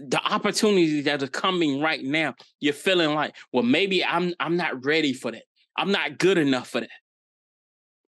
The 0.00 0.20
opportunities 0.28 1.04
that 1.04 1.22
are 1.22 1.28
coming 1.28 1.80
right 1.80 2.02
now, 2.02 2.34
you're 2.58 2.74
feeling 2.74 3.14
like, 3.14 3.36
well, 3.52 3.62
maybe 3.62 4.04
I'm 4.04 4.34
I'm 4.40 4.56
not 4.56 4.84
ready 4.84 5.12
for 5.12 5.30
that. 5.30 5.44
I'm 5.76 5.92
not 5.92 6.18
good 6.18 6.36
enough 6.36 6.70
for 6.70 6.80
that. 6.80 6.90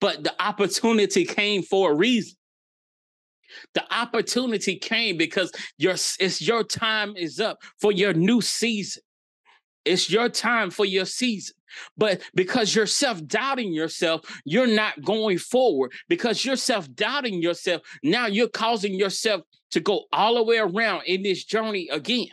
But 0.00 0.24
the 0.24 0.32
opportunity 0.42 1.26
came 1.26 1.64
for 1.64 1.92
a 1.92 1.94
reason. 1.94 2.38
The 3.74 3.84
opportunity 3.94 4.76
came 4.76 5.16
because 5.16 5.52
your 5.78 5.92
it's 5.92 6.40
your 6.40 6.64
time 6.64 7.16
is 7.16 7.40
up 7.40 7.58
for 7.80 7.92
your 7.92 8.12
new 8.12 8.40
season. 8.40 9.02
It's 9.84 10.10
your 10.10 10.28
time 10.28 10.70
for 10.70 10.84
your 10.84 11.04
season. 11.04 11.54
But 11.96 12.22
because 12.34 12.74
you're 12.74 12.86
self 12.86 13.24
doubting 13.26 13.72
yourself, 13.72 14.22
you're 14.44 14.66
not 14.66 15.02
going 15.02 15.38
forward. 15.38 15.92
Because 16.08 16.44
you're 16.44 16.56
self 16.56 16.92
doubting 16.94 17.42
yourself, 17.42 17.82
now 18.02 18.26
you're 18.26 18.48
causing 18.48 18.94
yourself 18.94 19.42
to 19.72 19.80
go 19.80 20.04
all 20.12 20.36
the 20.36 20.42
way 20.42 20.58
around 20.58 21.02
in 21.06 21.22
this 21.22 21.44
journey 21.44 21.88
again. 21.90 22.28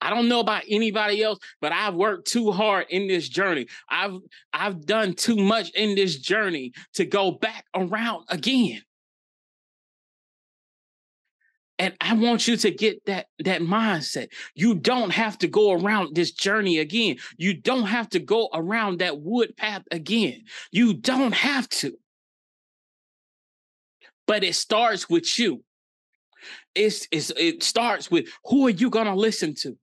I 0.00 0.10
don't 0.10 0.28
know 0.28 0.40
about 0.40 0.62
anybody 0.68 1.22
else, 1.22 1.40
but 1.60 1.72
I've 1.72 1.94
worked 1.94 2.28
too 2.28 2.52
hard 2.52 2.86
in 2.90 3.08
this 3.08 3.28
journey. 3.28 3.66
I've 3.88 4.18
I've 4.52 4.86
done 4.86 5.14
too 5.14 5.36
much 5.36 5.70
in 5.70 5.94
this 5.96 6.18
journey 6.18 6.72
to 6.94 7.04
go 7.04 7.32
back 7.32 7.64
around 7.74 8.24
again. 8.28 8.82
And 11.78 11.94
I 12.00 12.14
want 12.14 12.48
you 12.48 12.56
to 12.56 12.70
get 12.70 13.04
that 13.06 13.26
that 13.44 13.62
mindset. 13.62 14.28
You 14.54 14.74
don't 14.74 15.10
have 15.10 15.38
to 15.38 15.48
go 15.48 15.72
around 15.72 16.14
this 16.14 16.32
journey 16.32 16.78
again. 16.78 17.18
You 17.36 17.54
don't 17.54 17.86
have 17.86 18.08
to 18.10 18.18
go 18.18 18.48
around 18.52 18.98
that 18.98 19.20
wood 19.20 19.56
path 19.56 19.84
again. 19.92 20.44
You 20.72 20.94
don't 20.94 21.34
have 21.34 21.68
to. 21.68 21.96
But 24.26 24.42
it 24.42 24.56
starts 24.56 25.08
with 25.08 25.38
you. 25.38 25.62
It's, 26.74 27.06
it's 27.10 27.30
it 27.36 27.62
starts 27.62 28.10
with 28.10 28.28
who 28.44 28.66
are 28.66 28.70
you 28.70 28.90
gonna 28.90 29.14
listen 29.14 29.54
to? 29.62 29.76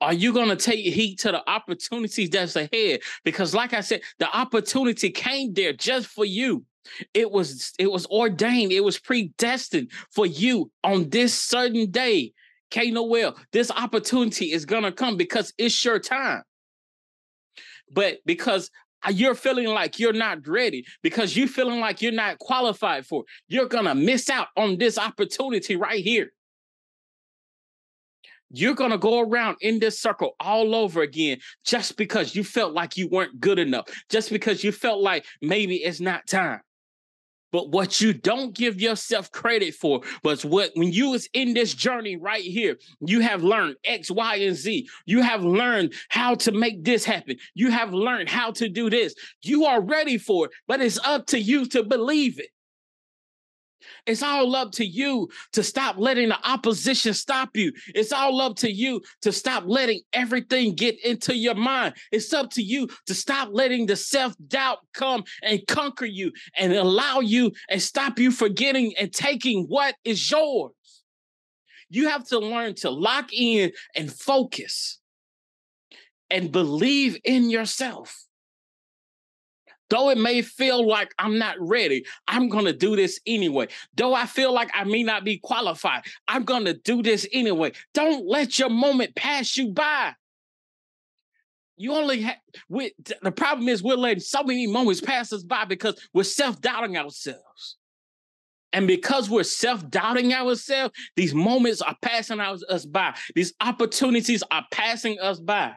Are 0.00 0.12
you 0.12 0.34
going 0.34 0.50
to 0.50 0.56
take 0.56 0.84
heed 0.84 1.16
to 1.20 1.32
the 1.32 1.48
opportunities 1.48 2.28
that's 2.28 2.56
ahead? 2.56 3.00
Because, 3.24 3.54
like 3.54 3.72
I 3.72 3.80
said, 3.80 4.02
the 4.18 4.28
opportunity 4.36 5.08
came 5.08 5.54
there 5.54 5.72
just 5.72 6.08
for 6.08 6.26
you. 6.26 6.64
It 7.12 7.30
was 7.30 7.72
it 7.78 7.90
was 7.90 8.06
ordained, 8.06 8.72
it 8.72 8.84
was 8.84 8.98
predestined 8.98 9.90
for 10.10 10.26
you 10.26 10.70
on 10.82 11.08
this 11.10 11.34
certain 11.34 11.90
day. 11.90 12.32
K 12.70 12.90
Noel, 12.90 13.36
this 13.52 13.70
opportunity 13.70 14.52
is 14.52 14.64
gonna 14.64 14.92
come 14.92 15.16
because 15.16 15.52
it's 15.58 15.84
your 15.84 15.98
time. 15.98 16.42
But 17.92 18.18
because 18.24 18.70
you're 19.12 19.34
feeling 19.34 19.68
like 19.68 19.98
you're 19.98 20.12
not 20.12 20.46
ready, 20.48 20.86
because 21.02 21.36
you're 21.36 21.48
feeling 21.48 21.80
like 21.80 22.00
you're 22.00 22.12
not 22.12 22.38
qualified 22.38 23.06
for, 23.06 23.24
you're 23.48 23.68
gonna 23.68 23.94
miss 23.94 24.30
out 24.30 24.48
on 24.56 24.78
this 24.78 24.98
opportunity 24.98 25.76
right 25.76 26.02
here. 26.02 26.32
You're 28.50 28.74
to 28.76 28.98
go 28.98 29.20
around 29.20 29.56
in 29.62 29.80
this 29.80 29.98
circle 29.98 30.36
all 30.38 30.76
over 30.76 31.02
again 31.02 31.38
just 31.64 31.96
because 31.96 32.36
you 32.36 32.44
felt 32.44 32.72
like 32.72 32.96
you 32.96 33.08
weren't 33.08 33.40
good 33.40 33.58
enough, 33.58 33.86
just 34.08 34.30
because 34.30 34.62
you 34.62 34.70
felt 34.70 35.00
like 35.00 35.24
maybe 35.42 35.76
it's 35.76 36.00
not 36.00 36.26
time. 36.28 36.60
But 37.54 37.68
what 37.68 38.00
you 38.00 38.12
don't 38.12 38.52
give 38.52 38.80
yourself 38.80 39.30
credit 39.30 39.74
for 39.74 40.00
was 40.24 40.44
what 40.44 40.72
when 40.74 40.90
you 40.90 41.10
was 41.10 41.28
in 41.34 41.54
this 41.54 41.72
journey 41.72 42.16
right 42.16 42.42
here, 42.42 42.76
you 42.98 43.20
have 43.20 43.44
learned 43.44 43.76
X, 43.84 44.10
Y, 44.10 44.34
and 44.38 44.56
Z. 44.56 44.88
You 45.06 45.22
have 45.22 45.44
learned 45.44 45.94
how 46.08 46.34
to 46.34 46.50
make 46.50 46.82
this 46.82 47.04
happen. 47.04 47.36
You 47.54 47.70
have 47.70 47.94
learned 47.94 48.28
how 48.28 48.50
to 48.50 48.68
do 48.68 48.90
this. 48.90 49.14
You 49.42 49.66
are 49.66 49.80
ready 49.80 50.18
for 50.18 50.46
it, 50.46 50.50
but 50.66 50.80
it's 50.80 50.98
up 51.04 51.26
to 51.26 51.38
you 51.38 51.64
to 51.66 51.84
believe 51.84 52.40
it. 52.40 52.48
It's 54.06 54.22
all 54.22 54.54
up 54.54 54.72
to 54.72 54.84
you 54.84 55.28
to 55.52 55.62
stop 55.62 55.96
letting 55.98 56.28
the 56.28 56.48
opposition 56.48 57.14
stop 57.14 57.56
you. 57.56 57.72
It's 57.94 58.12
all 58.12 58.40
up 58.40 58.56
to 58.56 58.70
you 58.70 59.02
to 59.22 59.32
stop 59.32 59.64
letting 59.66 60.00
everything 60.12 60.74
get 60.74 61.02
into 61.04 61.34
your 61.36 61.54
mind. 61.54 61.94
It's 62.12 62.32
up 62.32 62.50
to 62.52 62.62
you 62.62 62.88
to 63.06 63.14
stop 63.14 63.48
letting 63.52 63.86
the 63.86 63.96
self 63.96 64.34
doubt 64.48 64.78
come 64.92 65.24
and 65.42 65.66
conquer 65.66 66.06
you 66.06 66.32
and 66.58 66.72
allow 66.72 67.20
you 67.20 67.52
and 67.68 67.80
stop 67.80 68.18
you 68.18 68.30
forgetting 68.30 68.94
and 68.98 69.12
taking 69.12 69.64
what 69.64 69.94
is 70.04 70.30
yours. 70.30 70.72
You 71.88 72.08
have 72.08 72.26
to 72.28 72.38
learn 72.38 72.74
to 72.76 72.90
lock 72.90 73.32
in 73.32 73.72
and 73.94 74.12
focus 74.12 74.98
and 76.30 76.50
believe 76.50 77.18
in 77.24 77.50
yourself. 77.50 78.24
Though 79.94 80.10
it 80.10 80.18
may 80.18 80.42
feel 80.42 80.84
like 80.84 81.14
I'm 81.20 81.38
not 81.38 81.54
ready, 81.60 82.04
I'm 82.26 82.48
going 82.48 82.64
to 82.64 82.72
do 82.72 82.96
this 82.96 83.20
anyway. 83.28 83.68
Though 83.94 84.12
I 84.12 84.26
feel 84.26 84.52
like 84.52 84.68
I 84.74 84.82
may 84.82 85.04
not 85.04 85.24
be 85.24 85.38
qualified, 85.38 86.02
I'm 86.26 86.42
going 86.42 86.64
to 86.64 86.74
do 86.74 87.00
this 87.00 87.28
anyway. 87.32 87.74
Don't 87.92 88.26
let 88.26 88.58
your 88.58 88.70
moment 88.70 89.14
pass 89.14 89.56
you 89.56 89.68
by. 89.68 90.14
You 91.76 91.92
only 91.92 92.22
have 92.22 92.38
we 92.68 92.92
the 93.22 93.30
problem 93.30 93.68
is 93.68 93.84
we're 93.84 93.94
letting 93.94 94.18
so 94.18 94.42
many 94.42 94.66
moments 94.66 95.00
pass 95.00 95.32
us 95.32 95.44
by 95.44 95.64
because 95.64 95.94
we're 96.12 96.24
self-doubting 96.24 96.96
ourselves. 96.96 97.76
And 98.72 98.88
because 98.88 99.30
we're 99.30 99.44
self-doubting 99.44 100.34
ourselves, 100.34 100.92
these 101.14 101.34
moments 101.34 101.80
are 101.80 101.96
passing 102.02 102.40
us 102.40 102.84
by. 102.84 103.14
These 103.36 103.54
opportunities 103.60 104.42
are 104.50 104.66
passing 104.72 105.20
us 105.20 105.38
by 105.38 105.74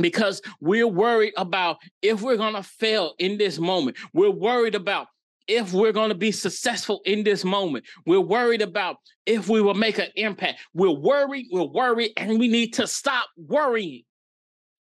because 0.00 0.42
we're 0.60 0.86
worried 0.86 1.34
about 1.36 1.78
if 2.02 2.22
we're 2.22 2.36
going 2.36 2.54
to 2.54 2.62
fail 2.62 3.14
in 3.18 3.38
this 3.38 3.58
moment. 3.58 3.96
We're 4.12 4.30
worried 4.30 4.74
about 4.74 5.08
if 5.48 5.72
we're 5.72 5.92
going 5.92 6.08
to 6.08 6.14
be 6.14 6.32
successful 6.32 7.00
in 7.04 7.24
this 7.24 7.44
moment. 7.44 7.84
We're 8.04 8.20
worried 8.20 8.62
about 8.62 8.96
if 9.26 9.48
we 9.48 9.60
will 9.60 9.74
make 9.74 9.98
an 9.98 10.10
impact. 10.16 10.60
We're 10.74 10.90
worried, 10.90 11.46
we're 11.52 11.64
worried, 11.64 12.12
and 12.16 12.38
we 12.38 12.48
need 12.48 12.74
to 12.74 12.86
stop 12.86 13.28
worrying. 13.36 14.02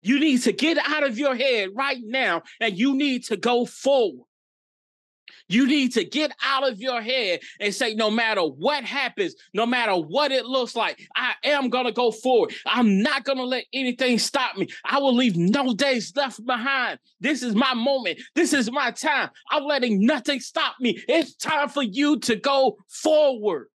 You 0.01 0.19
need 0.19 0.41
to 0.43 0.51
get 0.51 0.77
out 0.77 1.03
of 1.03 1.17
your 1.17 1.35
head 1.35 1.69
right 1.75 2.01
now 2.03 2.43
and 2.59 2.77
you 2.77 2.95
need 2.95 3.25
to 3.25 3.37
go 3.37 3.65
forward. 3.65 4.25
You 5.49 5.67
need 5.67 5.93
to 5.93 6.03
get 6.03 6.31
out 6.43 6.67
of 6.67 6.79
your 6.79 7.01
head 7.01 7.41
and 7.59 7.73
say, 7.73 7.93
no 7.93 8.09
matter 8.09 8.41
what 8.41 8.83
happens, 8.83 9.35
no 9.53 9.65
matter 9.65 9.93
what 9.93 10.31
it 10.31 10.45
looks 10.45 10.75
like, 10.75 11.07
I 11.15 11.33
am 11.43 11.69
going 11.69 11.85
to 11.85 11.91
go 11.91 12.11
forward. 12.11 12.53
I'm 12.65 13.01
not 13.01 13.23
going 13.23 13.37
to 13.37 13.43
let 13.43 13.65
anything 13.73 14.19
stop 14.19 14.57
me. 14.57 14.67
I 14.85 14.99
will 14.99 15.15
leave 15.15 15.35
no 15.35 15.73
days 15.73 16.13
left 16.15 16.45
behind. 16.45 16.99
This 17.19 17.43
is 17.43 17.55
my 17.55 17.73
moment. 17.73 18.19
This 18.35 18.53
is 18.53 18.71
my 18.71 18.91
time. 18.91 19.29
I'm 19.51 19.63
letting 19.63 20.05
nothing 20.05 20.39
stop 20.39 20.75
me. 20.79 21.03
It's 21.07 21.35
time 21.35 21.69
for 21.69 21.83
you 21.83 22.19
to 22.19 22.35
go 22.35 22.77
forward. 22.87 23.67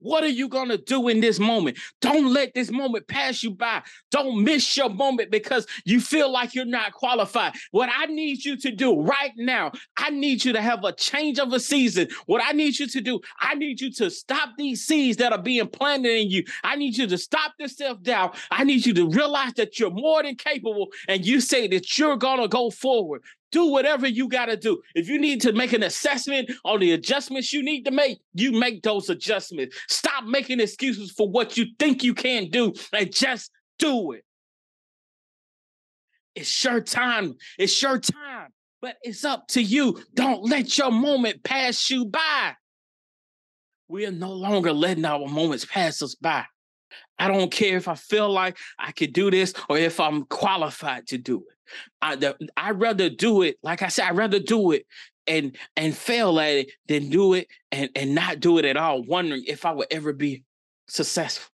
What 0.00 0.22
are 0.22 0.28
you 0.28 0.48
going 0.48 0.68
to 0.68 0.78
do 0.78 1.08
in 1.08 1.20
this 1.20 1.38
moment? 1.38 1.78
Don't 2.00 2.32
let 2.32 2.54
this 2.54 2.70
moment 2.70 3.08
pass 3.08 3.42
you 3.42 3.50
by. 3.50 3.82
Don't 4.10 4.44
miss 4.44 4.76
your 4.76 4.88
moment 4.88 5.30
because 5.30 5.66
you 5.84 6.00
feel 6.00 6.30
like 6.30 6.54
you're 6.54 6.64
not 6.64 6.92
qualified. 6.92 7.54
What 7.72 7.90
I 7.94 8.06
need 8.06 8.44
you 8.44 8.56
to 8.58 8.70
do 8.70 9.00
right 9.00 9.32
now, 9.36 9.72
I 9.96 10.10
need 10.10 10.44
you 10.44 10.52
to 10.52 10.60
have 10.60 10.84
a 10.84 10.92
change 10.92 11.38
of 11.38 11.52
a 11.52 11.60
season. 11.60 12.08
What 12.26 12.42
I 12.44 12.52
need 12.52 12.78
you 12.78 12.86
to 12.86 13.00
do, 13.00 13.20
I 13.40 13.54
need 13.54 13.80
you 13.80 13.92
to 13.94 14.10
stop 14.10 14.50
these 14.56 14.86
seeds 14.86 15.16
that 15.18 15.32
are 15.32 15.42
being 15.42 15.66
planted 15.68 16.12
in 16.12 16.30
you. 16.30 16.44
I 16.62 16.76
need 16.76 16.96
you 16.96 17.06
to 17.08 17.18
stop 17.18 17.54
the 17.58 17.68
self 17.68 18.02
doubt. 18.02 18.36
I 18.50 18.64
need 18.64 18.86
you 18.86 18.94
to 18.94 19.08
realize 19.08 19.54
that 19.54 19.78
you're 19.78 19.90
more 19.90 20.22
than 20.22 20.36
capable 20.36 20.88
and 21.08 21.24
you 21.24 21.40
say 21.40 21.66
that 21.68 21.98
you're 21.98 22.16
going 22.16 22.40
to 22.40 22.48
go 22.48 22.70
forward. 22.70 23.22
Do 23.50 23.66
whatever 23.66 24.06
you 24.06 24.28
got 24.28 24.46
to 24.46 24.56
do. 24.56 24.82
If 24.94 25.08
you 25.08 25.18
need 25.18 25.40
to 25.42 25.52
make 25.52 25.72
an 25.72 25.82
assessment 25.82 26.50
on 26.64 26.80
the 26.80 26.92
adjustments 26.92 27.52
you 27.52 27.62
need 27.62 27.84
to 27.84 27.90
make, 27.90 28.18
you 28.34 28.52
make 28.52 28.82
those 28.82 29.08
adjustments. 29.08 29.76
Stop 29.88 30.24
making 30.24 30.60
excuses 30.60 31.10
for 31.12 31.28
what 31.28 31.56
you 31.56 31.66
think 31.78 32.02
you 32.02 32.14
can't 32.14 32.50
do 32.50 32.74
and 32.92 33.12
just 33.12 33.50
do 33.78 34.12
it. 34.12 34.24
It's 36.34 36.62
your 36.62 36.80
time. 36.80 37.34
It's 37.58 37.80
your 37.82 37.98
time, 37.98 38.50
but 38.80 38.96
it's 39.02 39.24
up 39.24 39.48
to 39.48 39.62
you. 39.62 40.00
Don't 40.14 40.44
let 40.44 40.76
your 40.76 40.92
moment 40.92 41.42
pass 41.42 41.90
you 41.90 42.04
by. 42.04 42.54
We 43.88 44.04
are 44.06 44.12
no 44.12 44.32
longer 44.32 44.72
letting 44.72 45.06
our 45.06 45.26
moments 45.26 45.64
pass 45.64 46.02
us 46.02 46.14
by. 46.14 46.44
I 47.18 47.28
don't 47.28 47.50
care 47.50 47.76
if 47.76 47.88
I 47.88 47.94
feel 47.94 48.30
like 48.30 48.56
I 48.78 48.92
could 48.92 49.12
do 49.12 49.30
this 49.30 49.52
or 49.68 49.78
if 49.78 49.98
I'm 49.98 50.24
qualified 50.26 51.08
to 51.08 51.18
do 51.18 51.38
it. 51.38 51.57
I 52.02 52.16
the, 52.16 52.36
I'd 52.56 52.80
rather 52.80 53.10
do 53.10 53.42
it, 53.42 53.56
like 53.62 53.82
I 53.82 53.88
said, 53.88 54.06
I'd 54.06 54.16
rather 54.16 54.38
do 54.38 54.72
it 54.72 54.86
and 55.26 55.56
and 55.76 55.96
fail 55.96 56.40
at 56.40 56.50
it 56.50 56.72
than 56.88 57.10
do 57.10 57.34
it 57.34 57.48
and, 57.70 57.90
and 57.94 58.14
not 58.14 58.40
do 58.40 58.58
it 58.58 58.64
at 58.64 58.76
all, 58.76 59.02
wondering 59.04 59.44
if 59.46 59.66
I 59.66 59.72
would 59.72 59.88
ever 59.90 60.12
be 60.12 60.44
successful. 60.88 61.50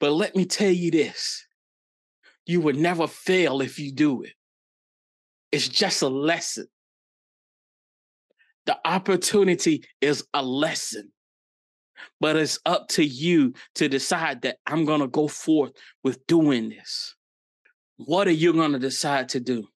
But 0.00 0.12
let 0.12 0.34
me 0.34 0.44
tell 0.44 0.70
you 0.70 0.90
this 0.90 1.46
you 2.46 2.60
would 2.60 2.76
never 2.76 3.06
fail 3.06 3.60
if 3.60 3.78
you 3.78 3.92
do 3.92 4.22
it. 4.22 4.32
It's 5.52 5.68
just 5.68 6.02
a 6.02 6.08
lesson. 6.08 6.66
The 8.66 8.78
opportunity 8.84 9.84
is 10.00 10.24
a 10.34 10.42
lesson. 10.42 11.12
But 12.20 12.36
it's 12.36 12.58
up 12.66 12.88
to 12.88 13.04
you 13.04 13.54
to 13.76 13.88
decide 13.88 14.42
that 14.42 14.56
I'm 14.66 14.84
going 14.84 15.00
to 15.00 15.08
go 15.08 15.28
forth 15.28 15.72
with 16.02 16.26
doing 16.26 16.70
this. 16.70 17.14
What 17.96 18.26
are 18.28 18.32
you 18.32 18.52
going 18.52 18.72
to 18.72 18.78
decide 18.78 19.30
to 19.30 19.40
do? 19.40 19.66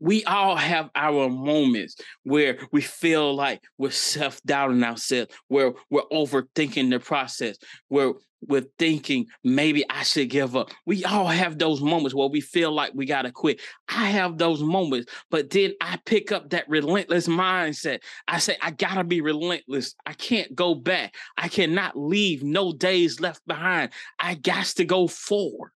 We 0.00 0.24
all 0.24 0.56
have 0.56 0.90
our 0.94 1.28
moments 1.28 1.96
where 2.22 2.58
we 2.72 2.80
feel 2.80 3.34
like 3.34 3.62
we're 3.76 3.90
self 3.90 4.40
doubting 4.42 4.82
ourselves, 4.82 5.34
where 5.48 5.72
we're 5.90 6.08
overthinking 6.12 6.90
the 6.90 7.00
process, 7.00 7.56
where 7.88 8.14
we're 8.46 8.66
thinking 8.78 9.26
maybe 9.42 9.84
I 9.88 10.02
should 10.02 10.30
give 10.30 10.54
up. 10.56 10.70
We 10.86 11.04
all 11.04 11.26
have 11.26 11.58
those 11.58 11.80
moments 11.80 12.14
where 12.14 12.28
we 12.28 12.40
feel 12.40 12.72
like 12.72 12.92
we 12.94 13.06
got 13.06 13.22
to 13.22 13.32
quit. 13.32 13.60
I 13.88 14.10
have 14.10 14.38
those 14.38 14.62
moments, 14.62 15.10
but 15.30 15.50
then 15.50 15.72
I 15.80 15.98
pick 16.04 16.32
up 16.32 16.50
that 16.50 16.68
relentless 16.68 17.26
mindset. 17.26 18.00
I 18.28 18.38
say, 18.38 18.56
I 18.62 18.70
got 18.70 18.94
to 18.94 19.04
be 19.04 19.20
relentless. 19.20 19.94
I 20.06 20.12
can't 20.12 20.54
go 20.54 20.74
back. 20.74 21.14
I 21.36 21.48
cannot 21.48 21.96
leave 21.96 22.42
no 22.42 22.72
days 22.72 23.20
left 23.20 23.40
behind. 23.46 23.90
I 24.18 24.34
got 24.34 24.66
to 24.66 24.84
go 24.84 25.08
forward. 25.08 25.70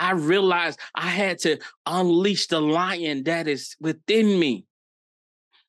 I 0.00 0.12
realized 0.12 0.80
I 0.94 1.08
had 1.08 1.40
to 1.40 1.58
unleash 1.84 2.46
the 2.46 2.60
lion 2.60 3.24
that 3.24 3.46
is 3.46 3.76
within 3.80 4.40
me. 4.40 4.64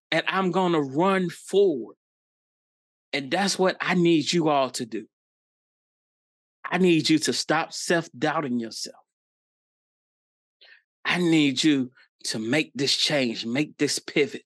And 0.09 0.23
I'm 0.27 0.51
going 0.51 0.71
to 0.71 0.81
run 0.81 1.29
forward. 1.29 1.97
And 3.11 3.29
that's 3.29 3.59
what 3.59 3.75
I 3.81 3.93
need 3.93 4.31
you 4.31 4.47
all 4.47 4.69
to 4.71 4.85
do. 4.85 5.05
I 6.63 6.77
need 6.77 7.09
you 7.09 7.19
to 7.19 7.33
stop 7.33 7.73
self 7.73 8.09
doubting 8.17 8.57
yourself. 8.57 8.95
I 11.03 11.17
need 11.17 11.61
you 11.61 11.91
to 12.25 12.39
make 12.39 12.71
this 12.73 12.95
change, 12.95 13.45
make 13.45 13.77
this 13.77 13.99
pivot. 13.99 14.43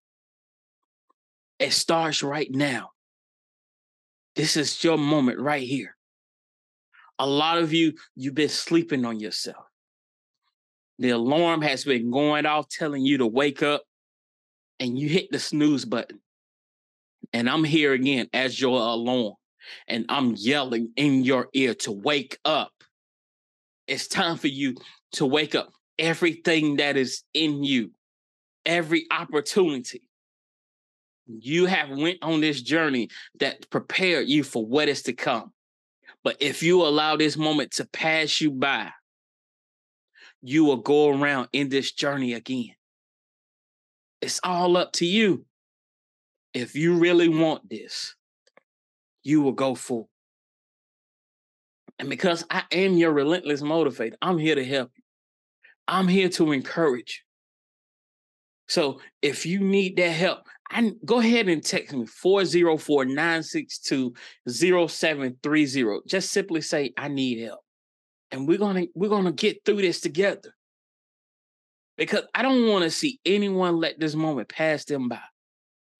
It 1.59 1.73
starts 1.73 2.23
right 2.23 2.49
now. 2.49 2.89
This 4.35 4.57
is 4.57 4.83
your 4.83 4.97
moment 4.97 5.39
right 5.39 5.65
here. 5.65 5.95
A 7.19 7.27
lot 7.27 7.59
of 7.59 7.71
you, 7.71 7.93
you've 8.15 8.35
been 8.35 8.49
sleeping 8.49 9.05
on 9.05 9.19
yourself. 9.19 9.65
The 10.99 11.09
alarm 11.09 11.61
has 11.61 11.83
been 11.83 12.11
going 12.11 12.45
off 12.45 12.69
telling 12.69 13.03
you 13.03 13.17
to 13.17 13.27
wake 13.27 13.61
up 13.61 13.83
and 14.79 14.97
you 14.97 15.09
hit 15.09 15.31
the 15.31 15.39
snooze 15.39 15.85
button. 15.85 16.19
And 17.33 17.49
I'm 17.49 17.63
here 17.63 17.93
again 17.93 18.27
as 18.33 18.59
your 18.59 18.79
alarm 18.79 19.33
and 19.87 20.05
I'm 20.09 20.35
yelling 20.37 20.91
in 20.95 21.23
your 21.23 21.49
ear 21.53 21.73
to 21.75 21.91
wake 21.91 22.37
up. 22.45 22.71
It's 23.87 24.07
time 24.07 24.37
for 24.37 24.47
you 24.47 24.75
to 25.13 25.25
wake 25.25 25.55
up. 25.55 25.71
Everything 25.99 26.77
that 26.77 26.97
is 26.97 27.23
in 27.33 27.63
you, 27.63 27.91
every 28.65 29.05
opportunity. 29.11 30.01
You 31.27 31.65
have 31.65 31.89
went 31.89 32.19
on 32.21 32.41
this 32.41 32.61
journey 32.61 33.09
that 33.39 33.69
prepared 33.69 34.27
you 34.27 34.43
for 34.43 34.65
what 34.65 34.87
is 34.87 35.03
to 35.03 35.13
come. 35.13 35.51
But 36.23 36.37
if 36.39 36.61
you 36.63 36.81
allow 36.83 37.15
this 37.15 37.37
moment 37.37 37.71
to 37.73 37.85
pass 37.85 38.41
you 38.41 38.51
by, 38.51 38.91
you 40.47 40.63
will 40.63 40.77
go 40.77 41.09
around 41.09 41.49
in 41.53 41.69
this 41.69 41.91
journey 41.91 42.33
again. 42.33 42.75
It's 44.21 44.39
all 44.43 44.77
up 44.77 44.93
to 44.93 45.05
you. 45.05 45.43
If 46.53 46.75
you 46.75 46.97
really 46.97 47.29
want 47.29 47.67
this, 47.67 48.15
you 49.23 49.41
will 49.41 49.53
go 49.53 49.73
full. 49.73 50.07
And 51.97 52.09
because 52.09 52.45
I 52.51 52.63
am 52.71 52.93
your 52.93 53.11
relentless 53.11 53.63
motivator, 53.63 54.13
I'm 54.21 54.37
here 54.37 54.53
to 54.53 54.63
help 54.63 54.91
you. 54.95 55.03
I'm 55.87 56.07
here 56.07 56.29
to 56.29 56.51
encourage 56.51 57.23
you. 57.23 57.31
So 58.67 58.99
if 59.23 59.47
you 59.47 59.59
need 59.59 59.97
that 59.97 60.11
help, 60.11 60.47
I, 60.69 60.91
go 61.05 61.19
ahead 61.19 61.49
and 61.49 61.63
text 61.63 61.95
me 61.95 62.05
404 62.05 63.05
962 63.05 64.13
0730. 64.47 65.99
Just 66.07 66.31
simply 66.31 66.61
say, 66.61 66.93
I 66.97 67.07
need 67.07 67.43
help 67.43 67.64
and 68.35 68.45
we're 68.45 68.57
gonna 68.57 68.85
we're 68.93 69.09
gonna 69.09 69.31
get 69.31 69.63
through 69.63 69.81
this 69.81 70.01
together. 70.01 70.53
Because 71.97 72.23
I 72.35 72.41
don't 72.41 72.67
want 72.67 72.83
to 72.83 72.91
see 72.91 73.21
anyone 73.25 73.77
let 73.77 73.97
this 73.97 74.13
moment 74.13 74.49
pass 74.49 74.83
them 74.83 75.07
by. 75.07 75.21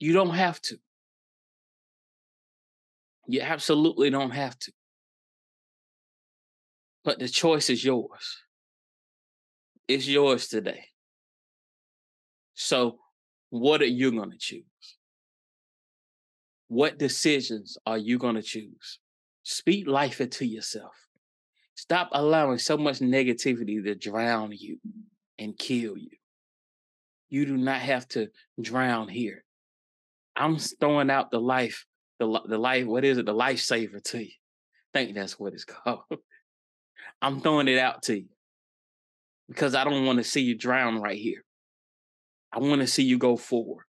You 0.01 0.11
don't 0.11 0.33
have 0.33 0.59
to. 0.63 0.77
You 3.27 3.39
absolutely 3.39 4.09
don't 4.09 4.31
have 4.31 4.59
to. 4.59 4.73
But 7.05 7.19
the 7.19 7.29
choice 7.29 7.69
is 7.69 7.83
yours. 7.83 8.41
It's 9.87 10.05
yours 10.05 10.49
today. 10.49 10.87
So, 12.55 12.99
what 13.49 13.81
are 13.81 13.85
you 13.85 14.11
going 14.11 14.31
to 14.31 14.37
choose? 14.37 14.63
What 16.67 16.97
decisions 16.97 17.77
are 17.85 17.97
you 17.97 18.17
going 18.17 18.35
to 18.35 18.41
choose? 18.41 18.99
Speak 19.43 19.87
life 19.87 20.19
into 20.19 20.45
yourself. 20.45 21.04
Stop 21.75 22.09
allowing 22.13 22.57
so 22.57 22.77
much 22.77 22.99
negativity 22.99 23.83
to 23.83 23.95
drown 23.95 24.51
you 24.51 24.79
and 25.37 25.57
kill 25.57 25.97
you. 25.97 26.09
You 27.29 27.45
do 27.45 27.57
not 27.57 27.81
have 27.81 28.07
to 28.09 28.29
drown 28.59 29.09
here. 29.09 29.43
I'm 30.35 30.57
throwing 30.57 31.09
out 31.09 31.31
the 31.31 31.39
life, 31.39 31.85
the, 32.19 32.41
the 32.47 32.57
life, 32.57 32.85
what 32.85 33.05
is 33.05 33.17
it? 33.17 33.25
The 33.25 33.33
lifesaver 33.33 34.01
to 34.11 34.19
you. 34.19 34.31
I 34.93 34.99
think 34.99 35.15
that's 35.15 35.39
what 35.39 35.53
it's 35.53 35.65
called. 35.65 36.03
I'm 37.21 37.41
throwing 37.41 37.67
it 37.67 37.79
out 37.79 38.03
to 38.03 38.17
you. 38.19 38.29
because 39.47 39.75
I 39.75 39.83
don't 39.83 40.05
want 40.05 40.17
to 40.19 40.23
see 40.23 40.41
you 40.41 40.55
drown 40.57 41.01
right 41.01 41.17
here. 41.17 41.43
I 42.51 42.59
want 42.59 42.81
to 42.81 42.87
see 42.87 43.03
you 43.03 43.17
go 43.17 43.35
forward. 43.35 43.83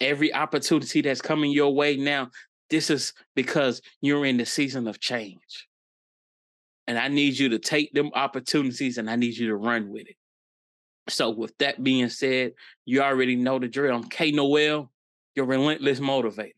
Every 0.00 0.34
opportunity 0.34 1.00
that's 1.00 1.22
coming 1.22 1.52
your 1.52 1.74
way 1.74 1.96
now, 1.96 2.30
this 2.70 2.90
is 2.90 3.12
because 3.36 3.80
you're 4.00 4.26
in 4.26 4.36
the 4.36 4.46
season 4.46 4.88
of 4.88 5.00
change. 5.00 5.68
And 6.86 6.98
I 6.98 7.08
need 7.08 7.38
you 7.38 7.50
to 7.50 7.58
take 7.58 7.92
them 7.92 8.10
opportunities 8.14 8.98
and 8.98 9.08
I 9.08 9.16
need 9.16 9.36
you 9.36 9.48
to 9.48 9.56
run 9.56 9.90
with 9.90 10.06
it. 10.08 10.16
So, 11.08 11.30
with 11.30 11.56
that 11.58 11.82
being 11.82 12.08
said, 12.08 12.52
you 12.84 13.02
already 13.02 13.36
know 13.36 13.58
the 13.58 13.68
drill. 13.68 13.94
I'm 13.94 14.04
K 14.04 14.30
Noel, 14.30 14.90
your 15.34 15.46
relentless 15.46 16.00
motivator. 16.00 16.52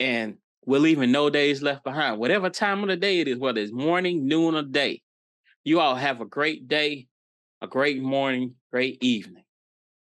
And 0.00 0.36
we're 0.64 0.80
leaving 0.80 1.12
no 1.12 1.30
days 1.30 1.62
left 1.62 1.84
behind. 1.84 2.18
Whatever 2.18 2.50
time 2.50 2.82
of 2.82 2.88
the 2.88 2.96
day 2.96 3.20
it 3.20 3.28
is, 3.28 3.38
whether 3.38 3.60
it's 3.60 3.72
morning, 3.72 4.26
noon, 4.26 4.54
or 4.54 4.62
day, 4.62 5.02
you 5.64 5.80
all 5.80 5.94
have 5.94 6.20
a 6.20 6.24
great 6.24 6.68
day, 6.68 7.06
a 7.62 7.66
great 7.66 8.02
morning, 8.02 8.54
great 8.72 8.98
evening. 9.02 9.44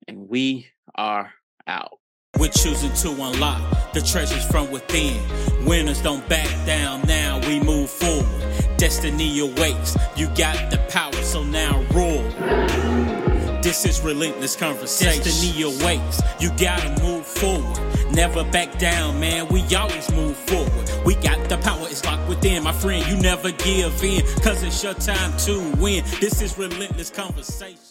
And 0.08 0.28
we 0.28 0.68
are 0.96 1.32
out. 1.68 2.00
We're 2.38 2.50
choosing 2.50 2.94
to 2.94 3.10
unlock 3.10 3.94
the 3.94 4.02
treasures 4.02 4.46
from 4.46 4.72
within. 4.72 5.22
Winners 5.66 6.02
don't 6.02 6.28
back 6.28 6.48
down 6.66 7.02
now, 7.08 7.40
we 7.48 7.60
move 7.60 7.90
forward. 7.90 8.11
Destiny 8.82 9.38
awaits, 9.38 9.96
you 10.16 10.26
got 10.30 10.72
the 10.72 10.80
power, 10.90 11.14
so 11.22 11.44
now 11.44 11.84
rule. 11.94 12.24
This 13.62 13.86
is 13.86 14.02
relentless 14.02 14.56
conversation. 14.56 15.24
Destiny 15.24 15.62
awaits. 15.62 16.20
You 16.40 16.50
gotta 16.58 17.00
move 17.00 17.24
forward. 17.24 17.80
Never 18.12 18.44
back 18.46 18.80
down, 18.80 19.20
man. 19.20 19.48
We 19.50 19.64
always 19.76 20.12
move 20.14 20.36
forward. 20.36 20.90
We 21.06 21.14
got 21.14 21.48
the 21.48 21.60
power, 21.60 21.86
it's 21.92 22.04
locked 22.04 22.28
within. 22.28 22.64
My 22.64 22.74
friend, 22.74 23.06
you 23.06 23.22
never 23.22 23.52
give 23.52 24.04
in. 24.04 24.26
Cause 24.42 24.64
it's 24.64 24.84
your 24.84 24.96
time 24.96 25.38
to 25.46 25.60
win. 25.78 26.04
This 26.20 26.42
is 26.42 26.58
relentless 26.58 27.12
conversation. 27.12 27.82